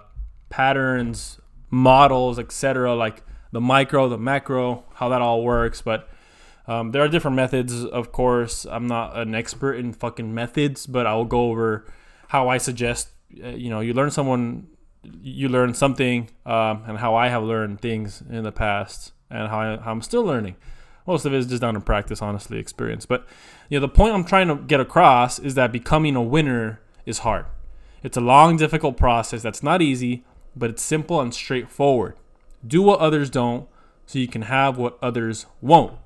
patterns, 0.52 1.40
models, 1.70 2.38
etc. 2.38 2.94
Like 2.94 3.24
the 3.50 3.60
micro, 3.60 4.08
the 4.08 4.18
macro, 4.18 4.84
how 4.94 5.08
that 5.08 5.22
all 5.22 5.42
works. 5.42 5.82
But 5.82 6.08
um, 6.68 6.92
there 6.92 7.02
are 7.02 7.08
different 7.08 7.36
methods, 7.36 7.84
of 7.84 8.12
course. 8.12 8.66
I'm 8.66 8.86
not 8.86 9.16
an 9.16 9.34
expert 9.34 9.74
in 9.74 9.92
fucking 9.92 10.32
methods, 10.32 10.86
but 10.86 11.06
I 11.06 11.14
will 11.14 11.24
go 11.24 11.50
over 11.50 11.90
how 12.28 12.48
I 12.48 12.58
suggest. 12.58 13.08
Uh, 13.42 13.48
you 13.48 13.70
know, 13.70 13.80
you 13.80 13.94
learn 13.94 14.10
someone, 14.10 14.68
you 15.02 15.48
learn 15.48 15.74
something, 15.74 16.28
um, 16.44 16.84
and 16.86 16.98
how 16.98 17.14
I 17.14 17.28
have 17.28 17.42
learned 17.42 17.80
things 17.80 18.22
in 18.30 18.44
the 18.44 18.52
past, 18.52 19.12
and 19.30 19.48
how, 19.48 19.58
I, 19.58 19.76
how 19.78 19.90
I'm 19.90 20.02
still 20.02 20.22
learning. 20.22 20.56
Most 21.06 21.24
of 21.24 21.34
it 21.34 21.38
is 21.38 21.46
just 21.46 21.62
down 21.62 21.74
to 21.74 21.80
practice, 21.80 22.22
honestly, 22.22 22.58
experience. 22.58 23.06
But 23.06 23.26
you 23.68 23.80
know, 23.80 23.86
the 23.86 23.92
point 23.92 24.14
I'm 24.14 24.24
trying 24.24 24.48
to 24.48 24.56
get 24.56 24.80
across 24.80 25.38
is 25.38 25.54
that 25.54 25.72
becoming 25.72 26.14
a 26.14 26.22
winner 26.22 26.80
is 27.06 27.20
hard 27.20 27.46
It's 28.02 28.16
a 28.16 28.20
long, 28.20 28.56
difficult 28.56 28.96
process 28.96 29.42
that's 29.42 29.62
not 29.62 29.82
easy, 29.82 30.24
but 30.56 30.70
it's 30.70 30.82
simple 30.82 31.20
and 31.20 31.34
straightforward. 31.34 32.14
Do 32.66 32.82
what 32.82 33.00
others 33.00 33.30
don't 33.30 33.68
so 34.06 34.18
you 34.18 34.28
can 34.28 34.42
have 34.42 34.76
what 34.76 34.98
others 35.02 35.46
won't. 35.60 35.98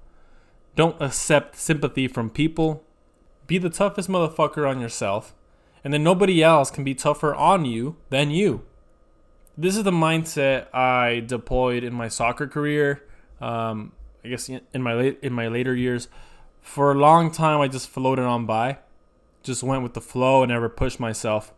Don't 0.75 1.01
accept 1.01 1.57
sympathy 1.57 2.07
from 2.07 2.31
people. 2.31 2.85
Be 3.47 3.59
the 3.59 3.71
toughest 3.71 4.09
motherfucker 4.09 4.69
on 4.69 4.81
yourself, 4.81 5.35
and 5.83 5.93
then 5.93 6.03
nobody 6.03 6.43
else 6.43 6.71
can 6.71 6.85
be 6.85 6.95
tougher 6.95 7.35
on 7.35 7.65
you 7.65 7.97
than 8.11 8.31
you. 8.31 8.65
This 9.57 9.77
is 9.77 9.85
the 9.85 9.91
mindset 9.91 10.73
I 10.75 11.23
deployed 11.27 11.83
in 11.83 11.95
my 11.95 12.09
soccer 12.09 12.47
career. 12.47 13.05
Um, 13.41 13.93
I 14.25 14.29
guess 14.29 14.49
in 14.49 14.83
my 14.83 14.95
late 14.95 15.19
in 15.23 15.33
my 15.33 15.49
later 15.49 15.75
years, 15.75 16.09
for 16.61 16.93
a 16.93 16.95
long 16.95 17.31
time 17.31 17.61
I 17.61 17.69
just 17.69 17.89
floated 17.89 18.25
on 18.25 18.45
by, 18.45 18.79
just 19.43 19.63
went 19.63 19.83
with 19.83 19.95
the 19.95 20.01
flow 20.01 20.43
and 20.43 20.51
never 20.51 20.69
pushed 20.69 21.01
myself. 21.01 21.55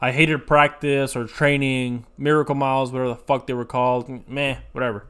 I 0.00 0.12
hated 0.12 0.46
practice 0.46 1.14
or 1.14 1.26
training, 1.26 2.06
miracle 2.16 2.54
miles, 2.54 2.90
whatever 2.90 3.10
the 3.10 3.16
fuck 3.16 3.46
they 3.46 3.52
were 3.52 3.66
called. 3.66 4.28
Meh, 4.28 4.58
whatever. 4.72 5.06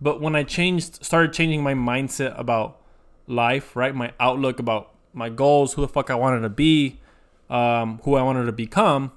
But 0.00 0.20
when 0.20 0.34
I 0.34 0.42
changed, 0.42 1.04
started 1.04 1.32
changing 1.32 1.62
my 1.62 1.74
mindset 1.74 2.38
about 2.38 2.80
life, 3.26 3.76
right? 3.76 3.94
My 3.94 4.12
outlook 4.18 4.58
about 4.58 4.92
my 5.12 5.28
goals, 5.28 5.74
who 5.74 5.82
the 5.82 5.88
fuck 5.88 6.10
I 6.10 6.14
wanted 6.14 6.40
to 6.40 6.48
be, 6.48 7.00
um, 7.48 8.00
who 8.04 8.14
I 8.14 8.22
wanted 8.22 8.46
to 8.46 8.52
become. 8.52 9.12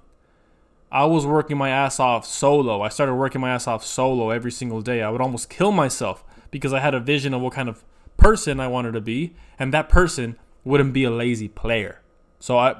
I 0.91 1.05
was 1.05 1.25
working 1.25 1.57
my 1.57 1.69
ass 1.69 1.99
off 1.99 2.25
solo. 2.25 2.81
I 2.81 2.89
started 2.89 3.15
working 3.15 3.41
my 3.41 3.51
ass 3.51 3.67
off 3.67 3.85
solo 3.85 4.29
every 4.29 4.51
single 4.51 4.81
day. 4.81 5.01
I 5.01 5.09
would 5.09 5.21
almost 5.21 5.49
kill 5.49 5.71
myself 5.71 6.23
because 6.51 6.73
I 6.73 6.79
had 6.79 6.93
a 6.93 6.99
vision 6.99 7.33
of 7.33 7.41
what 7.41 7.53
kind 7.53 7.69
of 7.69 7.83
person 8.17 8.59
I 8.59 8.67
wanted 8.67 8.91
to 8.91 9.01
be, 9.01 9.33
and 9.57 9.73
that 9.73 9.89
person 9.89 10.37
wouldn't 10.63 10.93
be 10.93 11.03
a 11.05 11.09
lazy 11.09 11.47
player. 11.47 12.01
So 12.39 12.57
I, 12.57 12.75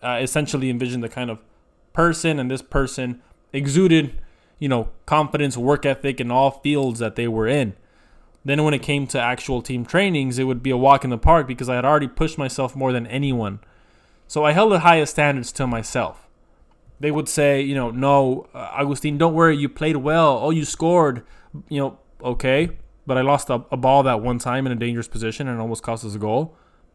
I 0.00 0.20
essentially 0.20 0.70
envisioned 0.70 1.02
the 1.02 1.08
kind 1.08 1.30
of 1.30 1.40
person, 1.96 2.38
and 2.38 2.50
this 2.50 2.62
person 2.62 3.22
exuded, 3.52 4.20
you 4.58 4.68
know, 4.68 4.90
confidence, 5.06 5.56
work 5.56 5.86
ethic 5.86 6.20
in 6.20 6.30
all 6.30 6.50
fields 6.50 7.00
that 7.00 7.16
they 7.16 7.26
were 7.26 7.48
in. 7.48 7.74
Then 8.44 8.62
when 8.62 8.74
it 8.74 8.82
came 8.82 9.06
to 9.08 9.20
actual 9.20 9.62
team 9.62 9.84
trainings, 9.84 10.38
it 10.38 10.44
would 10.44 10.62
be 10.62 10.70
a 10.70 10.76
walk 10.76 11.02
in 11.02 11.10
the 11.10 11.18
park 11.18 11.48
because 11.48 11.68
I 11.68 11.74
had 11.74 11.84
already 11.84 12.06
pushed 12.06 12.38
myself 12.38 12.76
more 12.76 12.92
than 12.92 13.06
anyone. 13.06 13.58
So 14.28 14.44
I 14.44 14.52
held 14.52 14.72
the 14.72 14.80
highest 14.80 15.12
standards 15.14 15.50
to 15.52 15.66
myself. 15.66 16.28
They 17.00 17.10
would 17.10 17.28
say, 17.28 17.60
you 17.62 17.74
know, 17.74 17.90
no, 17.90 18.46
uh, 18.54 18.70
Agustin, 18.76 19.18
don't 19.18 19.34
worry, 19.34 19.56
you 19.56 19.68
played 19.68 19.96
well. 19.96 20.38
Oh, 20.40 20.50
you 20.50 20.64
scored. 20.64 21.24
You 21.68 21.80
know, 21.80 21.98
okay, 22.22 22.70
but 23.06 23.16
I 23.16 23.22
lost 23.22 23.50
a, 23.50 23.64
a 23.72 23.76
ball 23.76 24.02
that 24.02 24.20
one 24.20 24.38
time 24.38 24.66
in 24.66 24.72
a 24.72 24.76
dangerous 24.76 25.08
position 25.08 25.48
and 25.48 25.60
almost 25.60 25.82
cost 25.82 26.04
us 26.04 26.14
a 26.14 26.18
goal. 26.18 26.54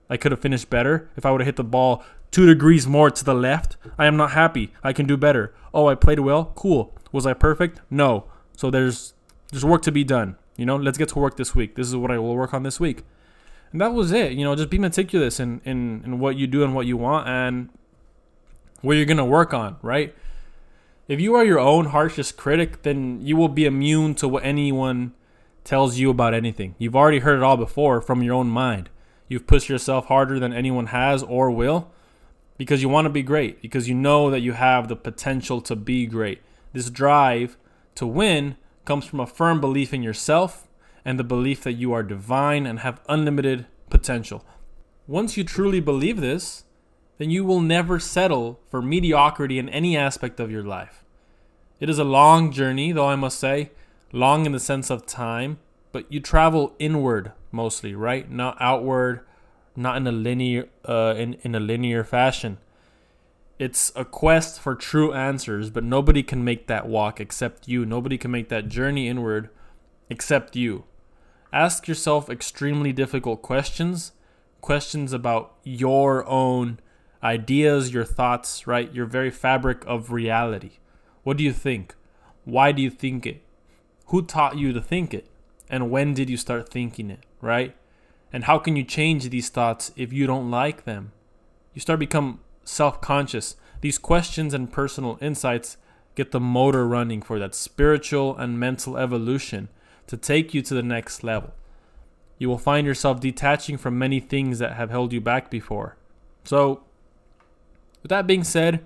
I 0.09 0.17
could 0.17 0.31
have 0.31 0.41
finished 0.41 0.69
better 0.69 1.09
if 1.17 1.25
I 1.25 1.31
would 1.31 1.41
have 1.41 1.47
hit 1.47 1.55
the 1.55 1.63
ball 1.63 2.03
two 2.31 2.45
degrees 2.45 2.87
more 2.87 3.11
to 3.11 3.23
the 3.23 3.33
left. 3.33 3.77
I 3.97 4.05
am 4.05 4.17
not 4.17 4.31
happy. 4.31 4.73
I 4.83 4.93
can 4.93 5.05
do 5.05 5.17
better. 5.17 5.53
Oh, 5.73 5.87
I 5.87 5.95
played 5.95 6.19
well. 6.19 6.45
Cool. 6.55 6.95
Was 7.11 7.25
I 7.25 7.33
perfect? 7.33 7.81
No. 7.89 8.25
So 8.55 8.71
there's 8.71 9.13
there's 9.51 9.65
work 9.65 9.81
to 9.83 9.91
be 9.91 10.03
done. 10.03 10.37
You 10.55 10.65
know, 10.65 10.77
let's 10.77 10.97
get 10.97 11.09
to 11.09 11.19
work 11.19 11.37
this 11.37 11.53
week. 11.53 11.75
This 11.75 11.87
is 11.87 11.95
what 11.95 12.11
I 12.11 12.17
will 12.17 12.35
work 12.35 12.53
on 12.53 12.63
this 12.63 12.79
week. 12.79 13.03
And 13.71 13.81
that 13.81 13.93
was 13.93 14.11
it. 14.11 14.33
You 14.33 14.43
know, 14.43 14.55
just 14.55 14.69
be 14.69 14.79
meticulous 14.79 15.39
in, 15.39 15.61
in, 15.63 16.03
in 16.05 16.19
what 16.19 16.35
you 16.35 16.47
do 16.47 16.63
and 16.63 16.75
what 16.75 16.85
you 16.85 16.97
want 16.97 17.27
and 17.27 17.69
what 18.81 18.93
you're 18.93 19.05
gonna 19.05 19.25
work 19.25 19.53
on, 19.53 19.77
right? 19.81 20.15
If 21.07 21.19
you 21.19 21.35
are 21.35 21.43
your 21.43 21.59
own 21.59 21.87
harshest 21.87 22.37
critic, 22.37 22.83
then 22.83 23.19
you 23.21 23.35
will 23.35 23.49
be 23.49 23.65
immune 23.65 24.15
to 24.15 24.27
what 24.27 24.45
anyone 24.45 25.13
tells 25.63 25.97
you 25.97 26.09
about 26.09 26.33
anything. 26.33 26.75
You've 26.77 26.95
already 26.95 27.19
heard 27.19 27.37
it 27.37 27.43
all 27.43 27.57
before 27.57 28.01
from 28.01 28.23
your 28.23 28.35
own 28.35 28.47
mind. 28.47 28.89
You've 29.27 29.47
pushed 29.47 29.69
yourself 29.69 30.07
harder 30.07 30.39
than 30.39 30.53
anyone 30.53 30.87
has 30.87 31.23
or 31.23 31.49
will 31.51 31.91
because 32.61 32.83
you 32.83 32.87
want 32.87 33.05
to 33.05 33.09
be 33.09 33.23
great, 33.23 33.59
because 33.59 33.89
you 33.89 33.95
know 33.95 34.29
that 34.29 34.41
you 34.41 34.53
have 34.53 34.87
the 34.87 34.95
potential 34.95 35.61
to 35.61 35.75
be 35.75 36.05
great. 36.05 36.43
This 36.73 36.91
drive 36.91 37.57
to 37.95 38.05
win 38.05 38.55
comes 38.85 39.03
from 39.03 39.19
a 39.19 39.25
firm 39.25 39.59
belief 39.59 39.95
in 39.95 40.03
yourself 40.03 40.67
and 41.03 41.17
the 41.17 41.23
belief 41.23 41.63
that 41.63 41.73
you 41.73 41.91
are 41.91 42.03
divine 42.03 42.67
and 42.67 42.81
have 42.81 43.01
unlimited 43.09 43.65
potential. 43.89 44.45
Once 45.07 45.35
you 45.35 45.43
truly 45.43 45.79
believe 45.79 46.21
this, 46.21 46.65
then 47.17 47.31
you 47.31 47.43
will 47.43 47.61
never 47.61 47.97
settle 47.97 48.59
for 48.69 48.79
mediocrity 48.79 49.57
in 49.57 49.67
any 49.67 49.97
aspect 49.97 50.39
of 50.39 50.51
your 50.51 50.61
life. 50.61 51.03
It 51.79 51.89
is 51.89 51.97
a 51.97 52.03
long 52.03 52.51
journey, 52.51 52.91
though 52.91 53.07
I 53.07 53.15
must 53.15 53.39
say, 53.39 53.71
long 54.11 54.45
in 54.45 54.51
the 54.51 54.59
sense 54.59 54.91
of 54.91 55.07
time, 55.07 55.57
but 55.91 56.05
you 56.13 56.19
travel 56.19 56.75
inward 56.77 57.31
mostly, 57.51 57.95
right? 57.95 58.29
Not 58.29 58.55
outward, 58.59 59.21
not 59.75 59.97
in 59.97 60.07
a 60.07 60.11
linear 60.11 60.67
uh, 60.85 61.13
in, 61.17 61.35
in 61.41 61.55
a 61.55 61.59
linear 61.59 62.03
fashion. 62.03 62.57
It's 63.59 63.91
a 63.95 64.03
quest 64.03 64.59
for 64.59 64.73
true 64.73 65.13
answers, 65.13 65.69
but 65.69 65.83
nobody 65.83 66.23
can 66.23 66.43
make 66.43 66.67
that 66.67 66.87
walk 66.87 67.19
except 67.19 67.67
you. 67.67 67.85
Nobody 67.85 68.17
can 68.17 68.31
make 68.31 68.49
that 68.49 68.67
journey 68.67 69.07
inward 69.07 69.49
except 70.09 70.55
you. 70.55 70.85
Ask 71.53 71.87
yourself 71.87 72.29
extremely 72.29 72.91
difficult 72.91 73.41
questions, 73.41 74.13
questions 74.61 75.13
about 75.13 75.55
your 75.63 76.27
own 76.27 76.79
ideas, 77.23 77.93
your 77.93 78.05
thoughts, 78.05 78.65
right? 78.65 78.91
Your 78.93 79.05
very 79.05 79.29
fabric 79.29 79.83
of 79.85 80.11
reality. 80.11 80.79
What 81.23 81.37
do 81.37 81.43
you 81.43 81.53
think? 81.53 81.93
Why 82.45 82.71
do 82.71 82.81
you 82.81 82.89
think 82.89 83.27
it? 83.27 83.43
Who 84.07 84.23
taught 84.23 84.57
you 84.57 84.73
to 84.73 84.81
think 84.81 85.13
it? 85.13 85.27
And 85.69 85.91
when 85.91 86.13
did 86.13 86.29
you 86.29 86.37
start 86.37 86.69
thinking 86.69 87.11
it, 87.11 87.25
right? 87.41 87.75
And 88.33 88.45
how 88.45 88.57
can 88.59 88.75
you 88.75 88.83
change 88.83 89.29
these 89.29 89.49
thoughts 89.49 89.91
if 89.95 90.13
you 90.13 90.25
don't 90.25 90.49
like 90.49 90.85
them? 90.85 91.11
You 91.73 91.81
start 91.81 91.99
become 91.99 92.39
self-conscious. 92.63 93.55
These 93.81 93.97
questions 93.97 94.53
and 94.53 94.71
personal 94.71 95.17
insights 95.21 95.77
get 96.15 96.31
the 96.31 96.39
motor 96.39 96.87
running 96.87 97.21
for 97.21 97.39
that 97.39 97.55
spiritual 97.55 98.37
and 98.37 98.59
mental 98.59 98.97
evolution 98.97 99.69
to 100.07 100.17
take 100.17 100.53
you 100.53 100.61
to 100.61 100.73
the 100.73 100.83
next 100.83 101.23
level. 101.23 101.53
You 102.37 102.49
will 102.49 102.57
find 102.57 102.87
yourself 102.87 103.19
detaching 103.19 103.77
from 103.77 103.99
many 103.99 104.19
things 104.19 104.59
that 104.59 104.73
have 104.73 104.89
held 104.89 105.13
you 105.13 105.21
back 105.21 105.49
before. 105.49 105.97
So, 106.43 106.83
with 108.01 108.09
that 108.09 108.27
being 108.27 108.43
said, 108.43 108.85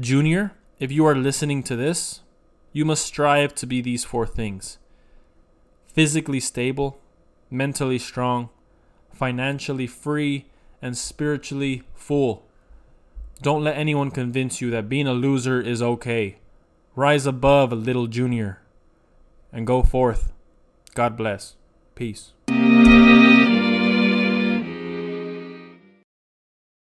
Junior, 0.00 0.52
if 0.78 0.90
you 0.90 1.04
are 1.04 1.14
listening 1.14 1.62
to 1.64 1.76
this, 1.76 2.20
you 2.72 2.84
must 2.84 3.04
strive 3.04 3.54
to 3.56 3.66
be 3.66 3.80
these 3.80 4.04
four 4.04 4.26
things 4.26 4.78
physically 5.92 6.40
stable, 6.40 6.98
mentally 7.52 7.98
strong, 7.98 8.48
financially 9.12 9.86
free, 9.86 10.46
and 10.80 10.96
spiritually 10.96 11.82
full. 11.94 12.44
Don't 13.40 13.64
let 13.64 13.76
anyone 13.76 14.10
convince 14.10 14.60
you 14.60 14.70
that 14.70 14.88
being 14.88 15.06
a 15.06 15.12
loser 15.12 15.60
is 15.60 15.82
okay. 15.82 16.38
Rise 16.94 17.26
above 17.26 17.72
a 17.72 17.76
little 17.76 18.06
junior 18.06 18.60
and 19.52 19.66
go 19.66 19.82
forth. 19.82 20.32
God 20.94 21.16
bless. 21.16 21.56
Peace. 21.94 22.32